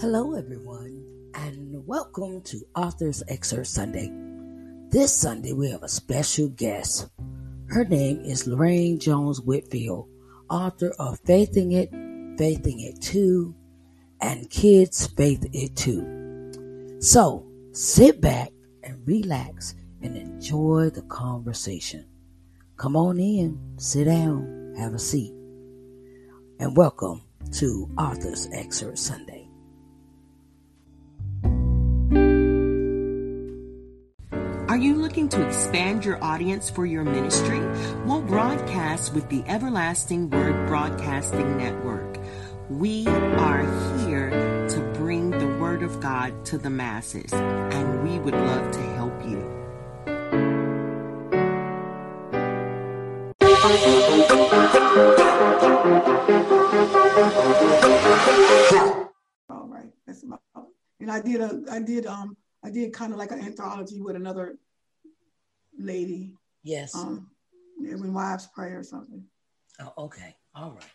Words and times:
Hello, 0.00 0.36
everyone, 0.36 1.04
and 1.34 1.84
welcome 1.84 2.40
to 2.42 2.64
Author's 2.76 3.20
Excerpt 3.26 3.66
Sunday. 3.66 4.12
This 4.90 5.12
Sunday, 5.12 5.52
we 5.52 5.72
have 5.72 5.82
a 5.82 5.88
special 5.88 6.50
guest. 6.50 7.08
Her 7.66 7.84
name 7.84 8.20
is 8.20 8.46
Lorraine 8.46 9.00
Jones 9.00 9.40
Whitfield, 9.40 10.08
author 10.48 10.92
of 11.00 11.18
Faithing 11.24 11.72
It, 11.72 11.90
Faithing 12.38 12.78
It 12.78 13.02
Too, 13.02 13.56
and 14.20 14.48
Kids 14.50 15.08
Faith 15.08 15.44
It 15.52 15.74
Too. 15.74 16.98
So, 17.00 17.44
sit 17.72 18.20
back 18.20 18.52
and 18.84 19.02
relax 19.04 19.74
and 20.00 20.16
enjoy 20.16 20.90
the 20.90 21.02
conversation. 21.02 22.06
Come 22.76 22.94
on 22.94 23.18
in, 23.18 23.58
sit 23.78 24.04
down, 24.04 24.74
have 24.78 24.94
a 24.94 24.98
seat, 25.00 25.34
and 26.60 26.76
welcome 26.76 27.22
to 27.54 27.90
Author's 27.98 28.48
Excerpt 28.52 28.96
Sunday. 28.98 29.37
You 34.78 34.94
looking 34.94 35.28
to 35.28 35.44
expand 35.44 36.04
your 36.04 36.22
audience 36.22 36.70
for 36.70 36.86
your 36.86 37.02
ministry? 37.02 37.58
We'll 38.04 38.22
broadcast 38.22 39.12
with 39.12 39.28
the 39.28 39.42
Everlasting 39.48 40.30
Word 40.30 40.68
Broadcasting 40.68 41.56
Network. 41.56 42.16
We 42.70 43.06
are 43.08 43.64
here 44.06 44.30
to 44.68 44.80
bring 44.94 45.30
the 45.30 45.48
Word 45.58 45.82
of 45.82 46.00
God 46.00 46.44
to 46.46 46.58
the 46.58 46.70
masses, 46.70 47.32
and 47.32 48.04
we 48.08 48.20
would 48.20 48.34
love 48.34 48.70
to 48.70 48.80
help 48.94 49.20
you. 49.26 49.38
All 59.50 59.66
right, 59.66 59.90
that's 60.06 60.22
about. 60.22 60.40
And 61.00 61.10
I 61.10 61.20
did 61.20 61.40
a, 61.40 61.62
I 61.68 61.80
did, 61.80 62.06
um, 62.06 62.36
I 62.62 62.70
did 62.70 62.92
kind 62.92 63.12
of 63.12 63.18
like 63.18 63.32
an 63.32 63.40
anthology 63.40 64.00
with 64.00 64.14
another 64.14 64.56
lady. 65.78 66.32
Yes. 66.62 66.94
Um, 66.94 67.30
when 67.78 68.12
wives 68.12 68.48
pray 68.54 68.70
or 68.70 68.82
something. 68.82 69.24
Oh, 69.80 69.92
okay. 70.04 70.34
All 70.54 70.72
right. 70.72 70.92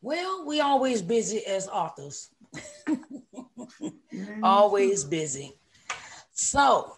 Well, 0.00 0.46
we 0.46 0.60
always 0.60 1.02
busy 1.02 1.44
as 1.46 1.68
authors. 1.68 2.30
always 4.42 5.04
busy. 5.04 5.54
So, 6.32 6.96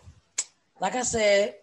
like 0.80 0.94
I 0.94 1.02
said, 1.02 1.56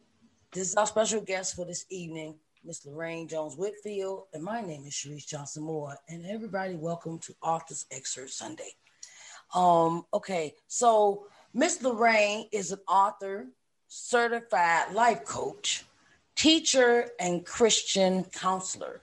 this 0.52 0.70
is 0.70 0.76
our 0.76 0.88
special 0.88 1.22
guest 1.22 1.56
for 1.56 1.66
this 1.66 1.86
evening, 1.90 2.36
Miss 2.64 2.86
Lorraine 2.86 3.28
Jones 3.28 3.56
Whitfield, 3.56 4.24
and 4.34 4.44
my 4.44 4.62
name 4.62 4.84
is 4.86 4.94
Sharice 4.94 5.28
Johnson 5.28 5.64
Moore. 5.64 5.96
And 6.10 6.26
everybody, 6.26 6.76
welcome 6.76 7.20
to 7.20 7.36
Authors 7.42 7.86
Excerpt 7.92 8.32
Sunday. 8.32 8.72
Um, 9.54 10.06
okay, 10.14 10.56
so 10.68 11.28
Miss 11.54 11.82
Lorraine 11.82 12.48
is 12.52 12.72
an 12.72 12.80
author, 12.88 13.48
certified 13.88 14.94
life 14.94 15.24
coach, 15.26 15.86
teacher, 16.36 17.10
and 17.20 17.46
Christian 17.46 18.26
counselor. 18.26 19.02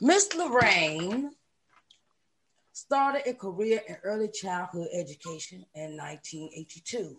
Miss 0.00 0.34
Lorraine 0.34 1.32
started 2.72 3.22
a 3.26 3.34
career 3.34 3.80
in 3.88 3.96
early 4.04 4.28
childhood 4.28 4.88
education 4.92 5.64
in 5.74 5.96
1982. 5.96 7.16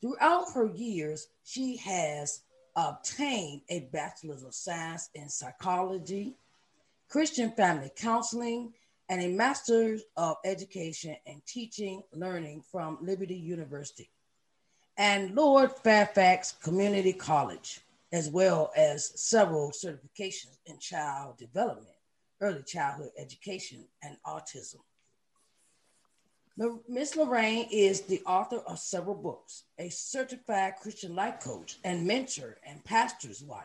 Throughout 0.00 0.52
her 0.54 0.66
years, 0.66 1.28
she 1.44 1.76
has 1.78 2.42
obtained 2.76 3.62
a 3.68 3.88
Bachelor's 3.92 4.44
of 4.44 4.54
Science 4.54 5.10
in 5.14 5.28
Psychology, 5.28 6.36
Christian 7.08 7.50
Family 7.52 7.90
Counseling, 7.96 8.72
and 9.08 9.22
a 9.22 9.28
Master's 9.28 10.02
of 10.16 10.36
Education 10.44 11.16
in 11.26 11.42
Teaching 11.46 12.02
Learning 12.12 12.62
from 12.70 12.98
Liberty 13.00 13.34
University 13.34 14.10
and 14.98 15.36
Lord 15.36 15.70
Fairfax 15.70 16.56
Community 16.60 17.12
College, 17.12 17.80
as 18.12 18.28
well 18.28 18.72
as 18.76 19.12
several 19.18 19.70
certifications 19.70 20.58
in 20.66 20.78
child 20.78 21.38
development, 21.38 21.94
early 22.40 22.64
childhood 22.64 23.12
education, 23.16 23.84
and 24.02 24.16
autism. 24.26 24.80
Miss 26.88 27.14
Lorraine 27.14 27.68
is 27.70 28.00
the 28.00 28.20
author 28.26 28.58
of 28.66 28.80
several 28.80 29.14
books, 29.14 29.62
a 29.78 29.88
certified 29.88 30.74
Christian 30.82 31.14
life 31.14 31.38
coach 31.38 31.78
and 31.84 32.04
mentor 32.04 32.58
and 32.66 32.84
pastor's 32.84 33.44
wife. 33.44 33.64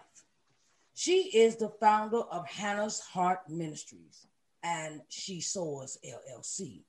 She 0.93 1.35
is 1.35 1.55
the 1.55 1.69
founder 1.79 2.22
of 2.22 2.47
Hannah's 2.47 2.99
Heart 2.99 3.49
Ministries 3.49 4.27
and 4.61 5.01
She 5.09 5.41
Soars 5.41 5.97
LLC. 6.05 6.81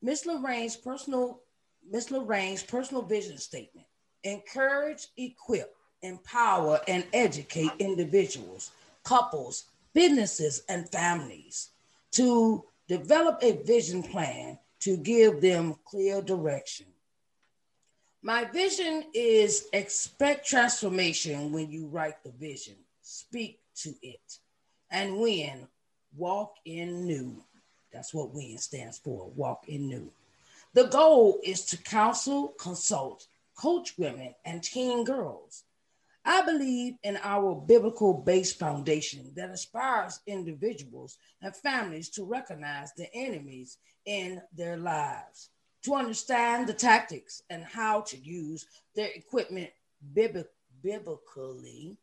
Miss 0.00 0.24
Lorraine's 0.24 0.76
personal 0.76 1.42
Miss 1.90 2.10
Lorraine's 2.10 2.62
personal 2.62 3.02
vision 3.02 3.38
statement: 3.38 3.86
encourage, 4.24 5.08
equip, 5.16 5.74
empower, 6.02 6.80
and 6.88 7.04
educate 7.12 7.70
individuals, 7.78 8.70
couples, 9.04 9.64
businesses, 9.94 10.62
and 10.68 10.88
families 10.88 11.70
to 12.12 12.64
develop 12.88 13.38
a 13.42 13.62
vision 13.62 14.02
plan 14.02 14.58
to 14.80 14.96
give 14.96 15.40
them 15.40 15.76
clear 15.84 16.20
direction. 16.20 16.86
My 18.22 18.44
vision 18.44 19.04
is 19.14 19.68
expect 19.72 20.46
transformation 20.46 21.52
when 21.52 21.70
you 21.70 21.86
write 21.86 22.22
the 22.22 22.30
vision, 22.30 22.76
speak 23.00 23.60
to 23.76 23.94
it, 24.02 24.38
and 24.90 25.18
when 25.18 25.66
walk 26.16 26.56
in 26.64 27.06
new. 27.06 27.42
That's 27.92 28.14
what 28.14 28.32
WIN 28.32 28.58
stands 28.58 28.98
for 28.98 29.30
walk 29.34 29.68
in 29.68 29.88
new. 29.88 30.10
The 30.74 30.84
goal 30.84 31.38
is 31.44 31.66
to 31.66 31.76
counsel, 31.76 32.54
consult, 32.58 33.26
coach 33.54 33.98
women, 33.98 34.34
and 34.44 34.62
teen 34.62 35.04
girls. 35.04 35.64
I 36.24 36.42
believe 36.42 36.94
in 37.02 37.18
our 37.22 37.54
biblical 37.54 38.14
based 38.14 38.58
foundation 38.58 39.32
that 39.34 39.50
inspires 39.50 40.20
individuals 40.26 41.18
and 41.42 41.54
families 41.54 42.08
to 42.10 42.24
recognize 42.24 42.92
the 42.94 43.12
enemies 43.12 43.76
in 44.06 44.40
their 44.56 44.76
lives, 44.76 45.50
to 45.82 45.94
understand 45.94 46.66
the 46.68 46.74
tactics 46.74 47.42
and 47.50 47.64
how 47.64 48.02
to 48.02 48.16
use 48.16 48.66
their 48.94 49.10
equipment 49.14 49.70
biblically, 50.14 51.96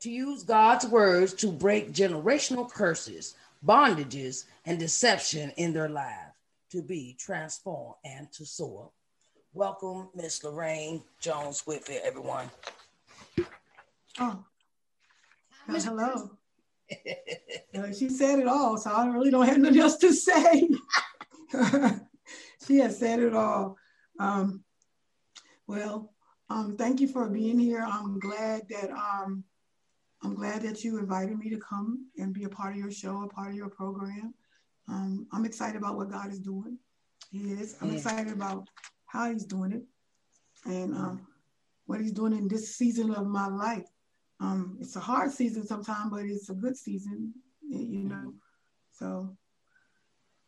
to 0.00 0.10
use 0.10 0.42
God's 0.42 0.86
words 0.86 1.34
to 1.34 1.50
break 1.50 1.92
generational 1.92 2.70
curses, 2.70 3.34
bondages, 3.66 4.44
and 4.64 4.78
deception 4.78 5.50
in 5.56 5.72
their 5.72 5.88
lives, 5.88 6.33
to 6.74 6.82
be 6.82 7.14
transformed 7.20 7.94
and 8.04 8.32
to 8.32 8.44
soar. 8.44 8.90
Welcome, 9.52 10.08
Miss 10.12 10.42
Lorraine 10.42 11.04
Jones 11.20 11.60
Whitfield, 11.60 12.00
everyone. 12.04 12.50
Oh, 14.18 14.44
well, 15.68 15.80
hello. 15.80 16.30
She 17.96 18.08
said 18.08 18.40
it 18.40 18.48
all, 18.48 18.76
so 18.76 18.90
I 18.90 19.06
really 19.06 19.30
don't 19.30 19.46
have 19.46 19.58
nothing 19.58 19.80
else 19.80 19.96
to 19.98 20.12
say. 20.12 20.68
she 22.66 22.78
has 22.78 22.98
said 22.98 23.20
it 23.20 23.34
all. 23.34 23.76
Um, 24.18 24.64
well, 25.68 26.12
um, 26.50 26.76
thank 26.76 27.00
you 27.00 27.08
for 27.08 27.28
being 27.28 27.58
here. 27.58 27.84
I'm 27.86 28.18
glad 28.18 28.62
that 28.68 28.90
um, 28.90 29.44
I'm 30.22 30.34
glad 30.34 30.62
that 30.62 30.82
you 30.82 30.98
invited 30.98 31.38
me 31.38 31.50
to 31.50 31.58
come 31.58 32.08
and 32.18 32.34
be 32.34 32.44
a 32.44 32.48
part 32.48 32.72
of 32.72 32.78
your 32.78 32.92
show, 32.92 33.22
a 33.22 33.28
part 33.28 33.50
of 33.50 33.56
your 33.56 33.70
program. 33.70 34.34
Um, 34.88 35.26
I'm 35.32 35.44
excited 35.44 35.76
about 35.76 35.96
what 35.96 36.10
God 36.10 36.30
is 36.30 36.38
doing. 36.38 36.78
He 37.30 37.52
is. 37.52 37.76
I'm 37.80 37.94
excited 37.94 38.32
about 38.32 38.68
how 39.06 39.30
He's 39.30 39.44
doing 39.44 39.72
it, 39.72 39.82
and 40.66 40.94
um, 40.94 41.26
what 41.86 42.00
He's 42.00 42.12
doing 42.12 42.32
in 42.32 42.48
this 42.48 42.76
season 42.76 43.10
of 43.12 43.26
my 43.26 43.48
life. 43.48 43.86
Um, 44.40 44.78
it's 44.80 44.96
a 44.96 45.00
hard 45.00 45.30
season 45.30 45.66
sometimes, 45.66 46.10
but 46.10 46.24
it's 46.24 46.50
a 46.50 46.54
good 46.54 46.76
season, 46.76 47.32
you 47.68 48.04
know. 48.04 48.34
So, 48.92 49.36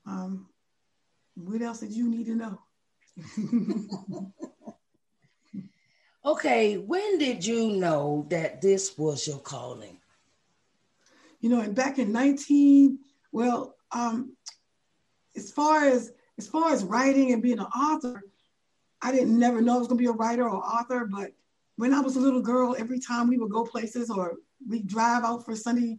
um, 0.07 0.49
what 1.35 1.63
else 1.63 1.81
did 1.81 1.93
you 1.93 2.09
need 2.09 2.27
to 2.27 2.35
know? 2.35 2.61
okay, 6.25 6.77
when 6.77 7.19
did 7.19 7.45
you 7.45 7.73
know 7.73 8.27
that 8.31 8.61
this 8.61 8.99
was 8.99 9.27
your 9.27 9.39
calling? 9.39 9.99
You 11.41 11.51
know, 11.51 11.61
and 11.61 11.75
back 11.75 11.99
in 11.99 12.13
19, 12.13 12.99
well, 13.33 13.76
um, 13.93 14.37
as 15.37 15.51
far 15.51 15.85
as 15.85 16.13
as 16.39 16.47
far 16.47 16.71
as 16.71 16.85
writing 16.85 17.33
and 17.33 17.43
being 17.43 17.59
an 17.59 17.67
author, 17.67 18.23
I 19.01 19.11
didn't 19.11 19.39
never 19.39 19.63
know 19.63 19.77
I 19.77 19.79
was 19.79 19.89
gonna 19.89 19.99
be 19.99 20.07
a 20.07 20.13
writer 20.13 20.49
or 20.49 20.63
author, 20.63 21.07
but 21.11 21.33
when 21.77 21.95
I 21.95 22.01
was 22.01 22.17
a 22.17 22.21
little 22.21 22.43
girl, 22.43 22.77
every 22.79 22.99
time 22.99 23.29
we 23.29 23.39
would 23.39 23.51
go 23.51 23.65
places 23.65 24.11
or 24.11 24.35
we 24.69 24.83
drive 24.83 25.25
out 25.25 25.45
for 25.45 25.55
Sunday 25.55 25.99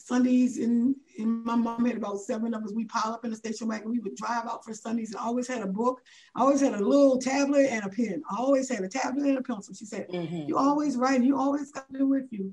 Sundays 0.00 0.58
in, 0.58 0.96
in 1.18 1.44
my 1.44 1.54
mom 1.54 1.84
had 1.84 1.96
about 1.96 2.18
seven 2.18 2.54
of 2.54 2.64
us. 2.64 2.72
We 2.72 2.86
pile 2.86 3.12
up 3.12 3.24
in 3.24 3.30
the 3.30 3.36
station 3.36 3.68
wagon. 3.68 3.90
We 3.90 3.98
would 3.98 4.16
drive 4.16 4.46
out 4.46 4.64
for 4.64 4.72
Sundays 4.72 5.10
and 5.10 5.20
always 5.20 5.46
had 5.46 5.62
a 5.62 5.66
book. 5.66 6.00
I 6.34 6.40
always 6.40 6.60
had 6.60 6.74
a 6.74 6.82
little 6.82 7.18
tablet 7.18 7.66
and 7.70 7.84
a 7.84 7.88
pen. 7.88 8.22
I 8.30 8.36
always 8.38 8.68
had 8.68 8.82
a 8.82 8.88
tablet 8.88 9.26
and 9.26 9.38
a 9.38 9.42
pencil. 9.42 9.74
She 9.74 9.84
said, 9.84 10.08
mm-hmm. 10.08 10.48
you 10.48 10.56
always 10.56 10.96
write, 10.96 11.22
you 11.22 11.38
always 11.38 11.70
got 11.70 11.84
it 11.92 12.02
with 12.02 12.26
you. 12.30 12.52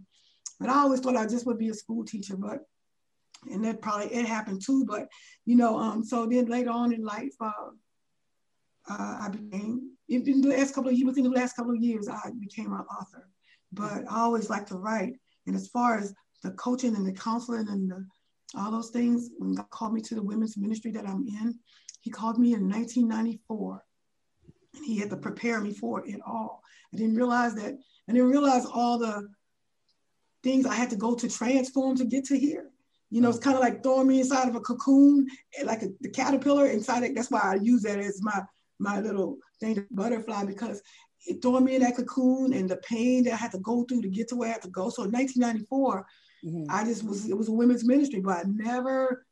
But 0.60 0.70
I 0.70 0.80
always 0.80 1.00
thought 1.00 1.16
I 1.16 1.26
just 1.26 1.46
would 1.46 1.58
be 1.58 1.70
a 1.70 1.74
school 1.74 2.04
teacher. 2.04 2.36
But 2.36 2.68
and 3.52 3.64
that 3.66 3.82
probably 3.82 4.08
it 4.08 4.26
happened 4.26 4.62
too. 4.66 4.86
But 4.86 5.08
you 5.46 5.56
know, 5.56 5.78
um, 5.78 6.04
so 6.04 6.26
then 6.26 6.46
later 6.46 6.72
on 6.72 6.94
in 6.94 7.04
life, 7.04 7.34
uh, 7.40 7.52
uh, 8.90 9.18
I 9.22 9.30
became 9.30 9.98
in 10.10 10.42
the 10.42 10.50
last 10.50 10.74
couple 10.74 10.90
of 10.90 10.96
years, 10.96 11.06
within 11.06 11.24
the 11.24 11.30
last 11.30 11.56
couple 11.56 11.74
of 11.74 11.82
years, 11.82 12.08
I 12.08 12.32
became 12.40 12.72
an 12.72 12.80
author. 12.80 13.30
But 13.74 14.04
I 14.10 14.20
always 14.20 14.50
like 14.50 14.66
to 14.68 14.78
write. 14.78 15.14
And 15.46 15.56
as 15.56 15.68
far 15.68 15.98
as 15.98 16.14
the 16.44 16.52
coaching 16.52 16.96
and 16.96 17.06
the 17.06 17.12
counseling 17.12 17.68
and 17.70 17.92
the, 17.92 18.06
all 18.58 18.72
those 18.72 18.90
things, 18.90 19.30
when 19.38 19.56
God 19.56 19.70
called 19.70 19.94
me 19.94 20.02
to 20.02 20.16
the 20.16 20.24
women's 20.24 20.58
ministry 20.58 20.92
that 20.92 21.08
I'm 21.08 21.28
in, 21.28 21.60
He 22.02 22.10
called 22.10 22.40
me 22.40 22.54
in 22.54 22.70
1994. 22.70 23.84
And 24.76 24.86
He 24.86 24.98
had 24.98 25.10
to 25.10 25.18
prepare 25.18 25.60
me 25.60 25.74
for 25.74 26.08
it 26.08 26.22
all. 26.26 26.64
I 26.94 26.98
didn't 26.98 27.16
realize 27.16 27.56
that. 27.56 27.74
I 28.08 28.14
didn't 28.14 28.30
realize 28.30 28.66
all 28.66 28.98
the 28.98 29.28
things 30.44 30.66
I 30.66 30.76
had 30.76 30.90
to 30.92 30.96
go 30.96 31.16
to 31.16 31.28
transform 31.28 31.98
to 31.98 32.06
get 32.06 32.24
to 32.26 32.40
here. 32.40 32.70
You 33.10 33.22
know, 33.22 33.30
it's 33.30 33.40
kind 33.40 33.56
of 33.56 33.62
like 33.62 33.84
throwing 33.84 34.08
me 34.08 34.20
inside 34.20 34.50
of 34.50 34.56
a 34.56 34.60
cocoon, 34.60 35.28
like 35.64 35.82
a, 35.82 35.88
the 36.02 36.10
caterpillar 36.10 36.68
inside 36.68 37.04
it. 37.04 37.16
That's 37.16 37.32
why 37.32 37.42
I 37.42 37.56
use 37.56 37.84
that 37.84 38.00
as 38.00 38.22
my 38.22 38.42
my 38.80 39.00
little 39.00 39.38
thing, 39.60 39.86
butterfly, 39.92 40.46
because 40.46 40.82
it 41.26 41.42
threw 41.42 41.60
me 41.60 41.76
in 41.76 41.82
that 41.82 41.96
cocoon 41.96 42.54
and 42.54 42.70
the 42.70 42.78
pain 42.78 43.24
that 43.24 43.34
I 43.34 43.38
had 43.38 43.52
to 43.52 43.60
go 43.60 43.84
through 43.84 44.02
to 44.04 44.10
get 44.10 44.28
to 44.30 44.36
where 44.36 44.50
I 44.50 44.54
had 44.54 44.62
to 44.64 44.70
go. 44.70 44.90
So 44.90 45.04
in 45.04 45.12
1994, 45.12 46.06
mm-hmm. 46.46 46.64
I 46.70 46.84
just 46.84 47.04
was, 47.04 47.28
it 47.28 47.38
was 47.38 47.50
a 47.50 47.52
women's 47.54 47.86
ministry, 47.86 48.22
but 48.22 48.38
I 48.38 48.44
never 48.46 49.26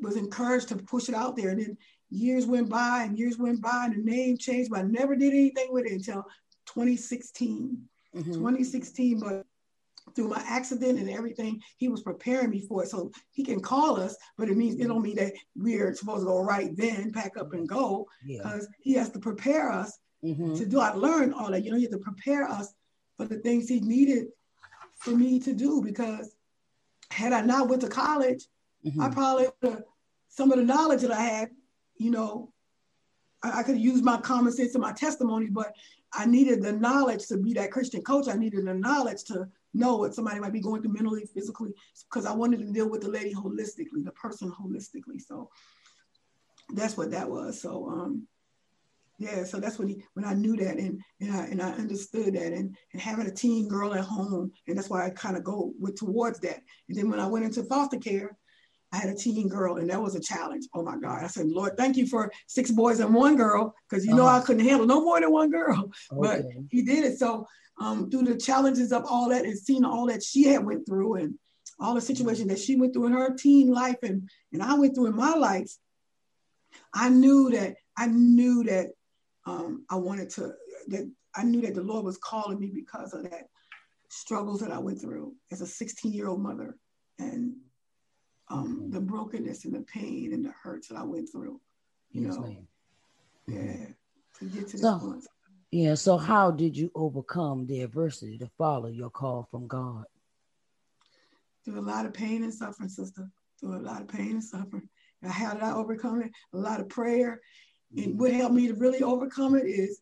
was 0.00 0.16
encouraged 0.16 0.68
to 0.68 0.76
push 0.76 1.08
it 1.08 1.14
out 1.14 1.36
there. 1.36 1.50
And 1.50 1.60
then 1.60 1.78
years 2.10 2.46
went 2.46 2.68
by 2.68 3.04
and 3.04 3.18
years 3.18 3.38
went 3.38 3.60
by 3.60 3.86
and 3.86 3.94
the 3.94 4.10
name 4.10 4.36
changed, 4.36 4.70
but 4.70 4.80
I 4.80 4.82
never 4.82 5.16
did 5.16 5.32
anything 5.32 5.68
with 5.70 5.86
it 5.86 5.92
until 5.92 6.22
2016. 6.66 7.78
Mm-hmm. 8.14 8.32
2016, 8.32 9.20
but 9.20 9.46
through 10.16 10.28
my 10.28 10.42
accident 10.48 10.98
and 10.98 11.10
everything, 11.10 11.60
he 11.76 11.88
was 11.88 12.02
preparing 12.02 12.50
me 12.50 12.60
for 12.66 12.82
it. 12.82 12.88
So 12.88 13.12
he 13.30 13.44
can 13.44 13.60
call 13.60 14.00
us, 14.00 14.16
but 14.38 14.48
it 14.48 14.56
means 14.56 14.80
it 14.80 14.88
don't 14.88 15.02
mean 15.02 15.16
that 15.16 15.34
we're 15.54 15.94
supposed 15.94 16.22
to 16.22 16.26
go 16.26 16.40
right 16.42 16.74
then, 16.74 17.12
pack 17.12 17.36
up 17.38 17.52
and 17.52 17.68
go, 17.68 18.08
because 18.26 18.62
yeah. 18.62 18.76
he 18.80 18.94
has 18.94 19.10
to 19.10 19.18
prepare 19.18 19.70
us 19.70 19.98
mm-hmm. 20.24 20.54
to 20.54 20.66
do. 20.66 20.80
I 20.80 20.92
learned 20.94 21.34
all 21.34 21.50
that. 21.50 21.62
You 21.62 21.70
know, 21.70 21.76
he 21.76 21.84
had 21.84 21.92
to 21.92 21.98
prepare 21.98 22.44
us 22.44 22.72
for 23.16 23.26
the 23.26 23.38
things 23.38 23.68
he 23.68 23.80
needed 23.80 24.28
for 24.98 25.10
me 25.10 25.38
to 25.40 25.52
do. 25.52 25.82
Because 25.82 26.34
had 27.10 27.32
I 27.32 27.42
not 27.42 27.68
went 27.68 27.82
to 27.82 27.88
college, 27.88 28.44
mm-hmm. 28.84 29.00
I 29.00 29.10
probably 29.10 29.46
some 30.28 30.50
of 30.50 30.58
the 30.58 30.64
knowledge 30.64 31.02
that 31.02 31.12
I 31.12 31.20
had, 31.20 31.50
you 31.96 32.10
know, 32.10 32.52
I, 33.42 33.60
I 33.60 33.62
could 33.62 33.78
use 33.78 34.02
my 34.02 34.18
common 34.18 34.52
sense 34.52 34.74
and 34.74 34.82
my 34.82 34.92
testimonies, 34.92 35.50
but 35.52 35.72
I 36.12 36.24
needed 36.24 36.62
the 36.62 36.72
knowledge 36.72 37.26
to 37.26 37.36
be 37.36 37.52
that 37.54 37.70
Christian 37.70 38.02
coach. 38.02 38.28
I 38.28 38.34
needed 38.34 38.64
the 38.64 38.74
knowledge 38.74 39.24
to 39.24 39.48
know 39.74 39.96
what 39.96 40.14
somebody 40.14 40.40
might 40.40 40.52
be 40.52 40.60
going 40.60 40.82
through 40.82 40.92
mentally, 40.92 41.26
physically, 41.32 41.72
because 42.08 42.26
I 42.26 42.32
wanted 42.32 42.60
to 42.60 42.72
deal 42.72 42.88
with 42.88 43.02
the 43.02 43.08
lady 43.08 43.34
holistically, 43.34 44.04
the 44.04 44.12
person 44.12 44.50
holistically. 44.50 45.20
So 45.20 45.50
that's 46.74 46.96
what 46.96 47.10
that 47.10 47.28
was. 47.28 47.60
So 47.60 47.88
um, 47.88 48.26
yeah, 49.18 49.44
so 49.44 49.58
that's 49.58 49.78
when 49.78 49.88
he 49.88 50.04
when 50.14 50.24
I 50.24 50.34
knew 50.34 50.56
that 50.56 50.76
and 50.76 51.00
and 51.20 51.32
I 51.32 51.44
and 51.46 51.62
I 51.62 51.70
understood 51.72 52.34
that 52.34 52.52
and 52.52 52.76
and 52.92 53.02
having 53.02 53.26
a 53.26 53.30
teen 53.30 53.68
girl 53.68 53.94
at 53.94 54.04
home, 54.04 54.52
and 54.66 54.76
that's 54.76 54.90
why 54.90 55.06
I 55.06 55.10
kind 55.10 55.36
of 55.36 55.44
go 55.44 55.72
with 55.78 55.96
towards 55.96 56.40
that. 56.40 56.60
And 56.88 56.98
then 56.98 57.10
when 57.10 57.20
I 57.20 57.26
went 57.26 57.44
into 57.44 57.62
foster 57.64 57.98
care, 57.98 58.36
I 58.92 58.98
had 58.98 59.08
a 59.08 59.14
teen 59.14 59.48
girl, 59.48 59.76
and 59.76 59.88
that 59.90 60.00
was 60.00 60.14
a 60.14 60.20
challenge. 60.20 60.66
Oh 60.74 60.82
my 60.82 60.96
God. 60.98 61.24
I 61.24 61.28
said, 61.28 61.46
Lord, 61.46 61.76
thank 61.76 61.96
you 61.96 62.06
for 62.06 62.30
six 62.46 62.70
boys 62.70 63.00
and 63.00 63.14
one 63.14 63.36
girl, 63.36 63.74
because 63.88 64.04
you 64.04 64.14
know 64.14 64.26
uh-huh. 64.26 64.38
I 64.38 64.44
couldn't 64.44 64.64
handle 64.64 64.86
no 64.86 65.02
more 65.02 65.20
than 65.20 65.32
one 65.32 65.50
girl. 65.50 65.90
Okay. 66.12 66.20
But 66.20 66.42
he 66.70 66.82
did 66.82 67.04
it. 67.04 67.18
So 67.18 67.46
um, 67.78 68.10
through 68.10 68.22
the 68.22 68.36
challenges 68.36 68.92
of 68.92 69.04
all 69.04 69.28
that 69.28 69.44
and 69.44 69.58
seeing 69.58 69.84
all 69.84 70.06
that 70.06 70.22
she 70.22 70.44
had 70.44 70.64
went 70.64 70.86
through 70.86 71.16
and 71.16 71.34
all 71.78 71.94
the 71.94 72.00
situations 72.00 72.48
that 72.48 72.58
she 72.58 72.76
went 72.76 72.94
through 72.94 73.06
in 73.06 73.12
her 73.12 73.34
teen 73.34 73.72
life 73.72 73.98
and, 74.02 74.28
and 74.52 74.62
I 74.62 74.74
went 74.74 74.94
through 74.94 75.06
in 75.06 75.16
my 75.16 75.34
life, 75.34 75.70
I 76.94 77.08
knew 77.08 77.50
that 77.50 77.76
I 77.96 78.06
knew 78.06 78.64
that 78.64 78.88
um, 79.46 79.84
I 79.90 79.96
wanted 79.96 80.30
to 80.30 80.52
that 80.88 81.10
I 81.34 81.44
knew 81.44 81.60
that 81.62 81.74
the 81.74 81.82
Lord 81.82 82.04
was 82.04 82.18
calling 82.18 82.58
me 82.58 82.70
because 82.74 83.12
of 83.12 83.24
that 83.24 83.48
struggles 84.08 84.60
that 84.60 84.70
I 84.70 84.78
went 84.78 85.00
through 85.00 85.34
as 85.50 85.60
a 85.60 85.66
16 85.66 86.12
year 86.12 86.28
old 86.28 86.40
mother 86.40 86.76
and 87.18 87.54
um, 88.48 88.76
mm-hmm. 88.76 88.90
the 88.90 89.00
brokenness 89.00 89.64
and 89.64 89.74
the 89.74 89.82
pain 89.82 90.32
and 90.32 90.44
the 90.44 90.52
hurts 90.62 90.88
that 90.88 90.96
I 90.96 91.02
went 91.02 91.30
through. 91.30 91.60
You 92.12 92.26
yes, 92.26 92.36
know, 92.36 92.42
ma'am. 92.42 92.68
yeah, 93.48 93.86
to 94.38 94.44
get 94.44 94.68
to 94.68 94.72
this 94.72 94.80
so, 94.80 94.98
point. 94.98 95.26
Yeah. 95.70 95.94
So, 95.94 96.16
how 96.16 96.50
did 96.50 96.76
you 96.76 96.90
overcome 96.94 97.66
the 97.66 97.82
adversity 97.82 98.38
to 98.38 98.48
follow 98.58 98.88
your 98.88 99.10
call 99.10 99.48
from 99.50 99.66
God? 99.66 100.04
Through 101.64 101.80
a 101.80 101.82
lot 101.82 102.06
of 102.06 102.14
pain 102.14 102.44
and 102.44 102.54
suffering, 102.54 102.88
sister. 102.88 103.28
Through 103.60 103.76
a 103.76 103.80
lot 103.80 104.02
of 104.02 104.08
pain 104.08 104.32
and 104.32 104.44
suffering. 104.44 104.88
And 105.22 105.32
how 105.32 105.54
did 105.54 105.62
I 105.62 105.72
overcome 105.72 106.22
it? 106.22 106.30
A 106.52 106.56
lot 106.56 106.80
of 106.80 106.88
prayer. 106.88 107.40
And 107.96 108.06
mm-hmm. 108.06 108.18
what 108.18 108.32
helped 108.32 108.54
me 108.54 108.68
to 108.68 108.74
really 108.74 109.02
overcome 109.02 109.56
it 109.56 109.66
is 109.66 110.00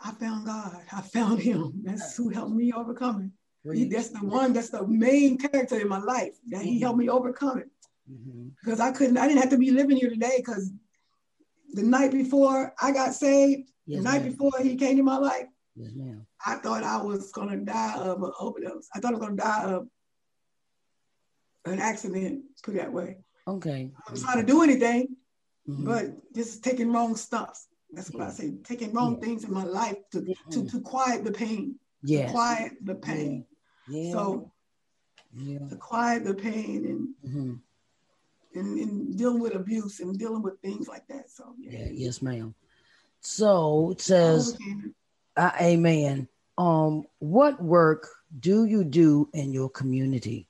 I 0.00 0.12
found 0.12 0.46
God. 0.46 0.76
I 0.92 1.00
found 1.00 1.40
Him. 1.40 1.80
That's 1.82 2.16
who 2.16 2.28
helped 2.28 2.52
me 2.52 2.72
overcome 2.72 3.32
it. 3.64 3.74
He, 3.74 3.84
that's 3.84 4.10
the 4.10 4.20
one. 4.20 4.52
That's 4.52 4.70
the 4.70 4.86
main 4.86 5.36
character 5.36 5.78
in 5.80 5.88
my 5.88 5.98
life. 5.98 6.36
That 6.48 6.62
He 6.62 6.80
helped 6.80 6.98
me 6.98 7.08
overcome 7.08 7.58
it. 7.58 7.70
Mm-hmm. 8.10 8.48
Because 8.62 8.80
I 8.80 8.92
couldn't. 8.92 9.18
I 9.18 9.26
didn't 9.26 9.40
have 9.40 9.50
to 9.50 9.58
be 9.58 9.70
living 9.70 9.96
here 9.96 10.10
today. 10.10 10.36
Because 10.38 10.70
the 11.72 11.82
night 11.82 12.12
before 12.12 12.72
I 12.80 12.92
got 12.92 13.14
saved, 13.14 13.68
Yes, 13.88 13.98
the 13.98 14.04
night 14.04 14.22
ma'am. 14.22 14.30
before 14.30 14.52
he 14.62 14.76
came 14.76 14.98
to 14.98 15.02
my 15.02 15.16
life, 15.16 15.46
yes, 15.74 15.92
ma'am. 15.96 16.26
I 16.44 16.56
thought 16.56 16.84
I 16.84 17.02
was 17.02 17.32
gonna 17.32 17.56
die 17.56 17.96
of 17.96 18.22
an 18.22 18.32
overdose. 18.38 18.86
I 18.94 19.00
thought 19.00 19.14
I 19.14 19.16
was 19.16 19.20
gonna 19.20 19.36
die 19.36 19.64
of 19.64 19.88
an 21.64 21.80
accident, 21.80 22.42
put 22.62 22.74
it 22.74 22.78
that 22.78 22.92
way. 22.92 23.18
Okay. 23.46 23.90
I 24.06 24.10
was 24.10 24.22
trying 24.22 24.44
to 24.44 24.46
do 24.46 24.62
anything, 24.62 25.16
mm-hmm. 25.66 25.86
but 25.86 26.04
just 26.34 26.62
taking 26.62 26.92
wrong 26.92 27.16
stuff. 27.16 27.64
That's 27.90 28.10
what 28.10 28.20
yeah. 28.20 28.28
I 28.28 28.32
say. 28.32 28.52
Taking 28.62 28.92
wrong 28.92 29.14
yeah. 29.14 29.26
things 29.26 29.44
in 29.44 29.52
my 29.52 29.64
life 29.64 29.96
to, 30.12 30.20
mm-hmm. 30.20 30.50
to, 30.50 30.68
to 30.68 30.80
quiet 30.82 31.24
the 31.24 31.32
pain. 31.32 31.76
Yeah. 32.02 32.30
quiet 32.30 32.72
the 32.84 32.94
pain. 32.94 33.46
Yeah. 33.88 34.12
So 34.12 34.52
yeah. 35.34 35.66
to 35.70 35.76
quiet 35.76 36.24
the 36.24 36.34
pain 36.34 36.84
and 36.84 37.32
mm-hmm. 37.32 38.58
and, 38.58 38.78
and 38.78 39.16
dealing 39.16 39.40
with 39.40 39.54
abuse 39.54 40.00
and 40.00 40.18
dealing 40.18 40.42
with 40.42 40.60
things 40.60 40.88
like 40.88 41.06
that. 41.08 41.30
So 41.30 41.54
yeah. 41.58 41.88
Yes, 41.90 42.20
ma'am. 42.20 42.54
So 43.20 43.90
it 43.92 44.00
says, 44.00 44.56
uh, 45.36 45.50
Amen. 45.60 46.28
Um, 46.56 47.04
what 47.18 47.62
work 47.62 48.08
do 48.40 48.64
you 48.64 48.84
do 48.84 49.28
in 49.32 49.52
your 49.52 49.70
community? 49.70 50.48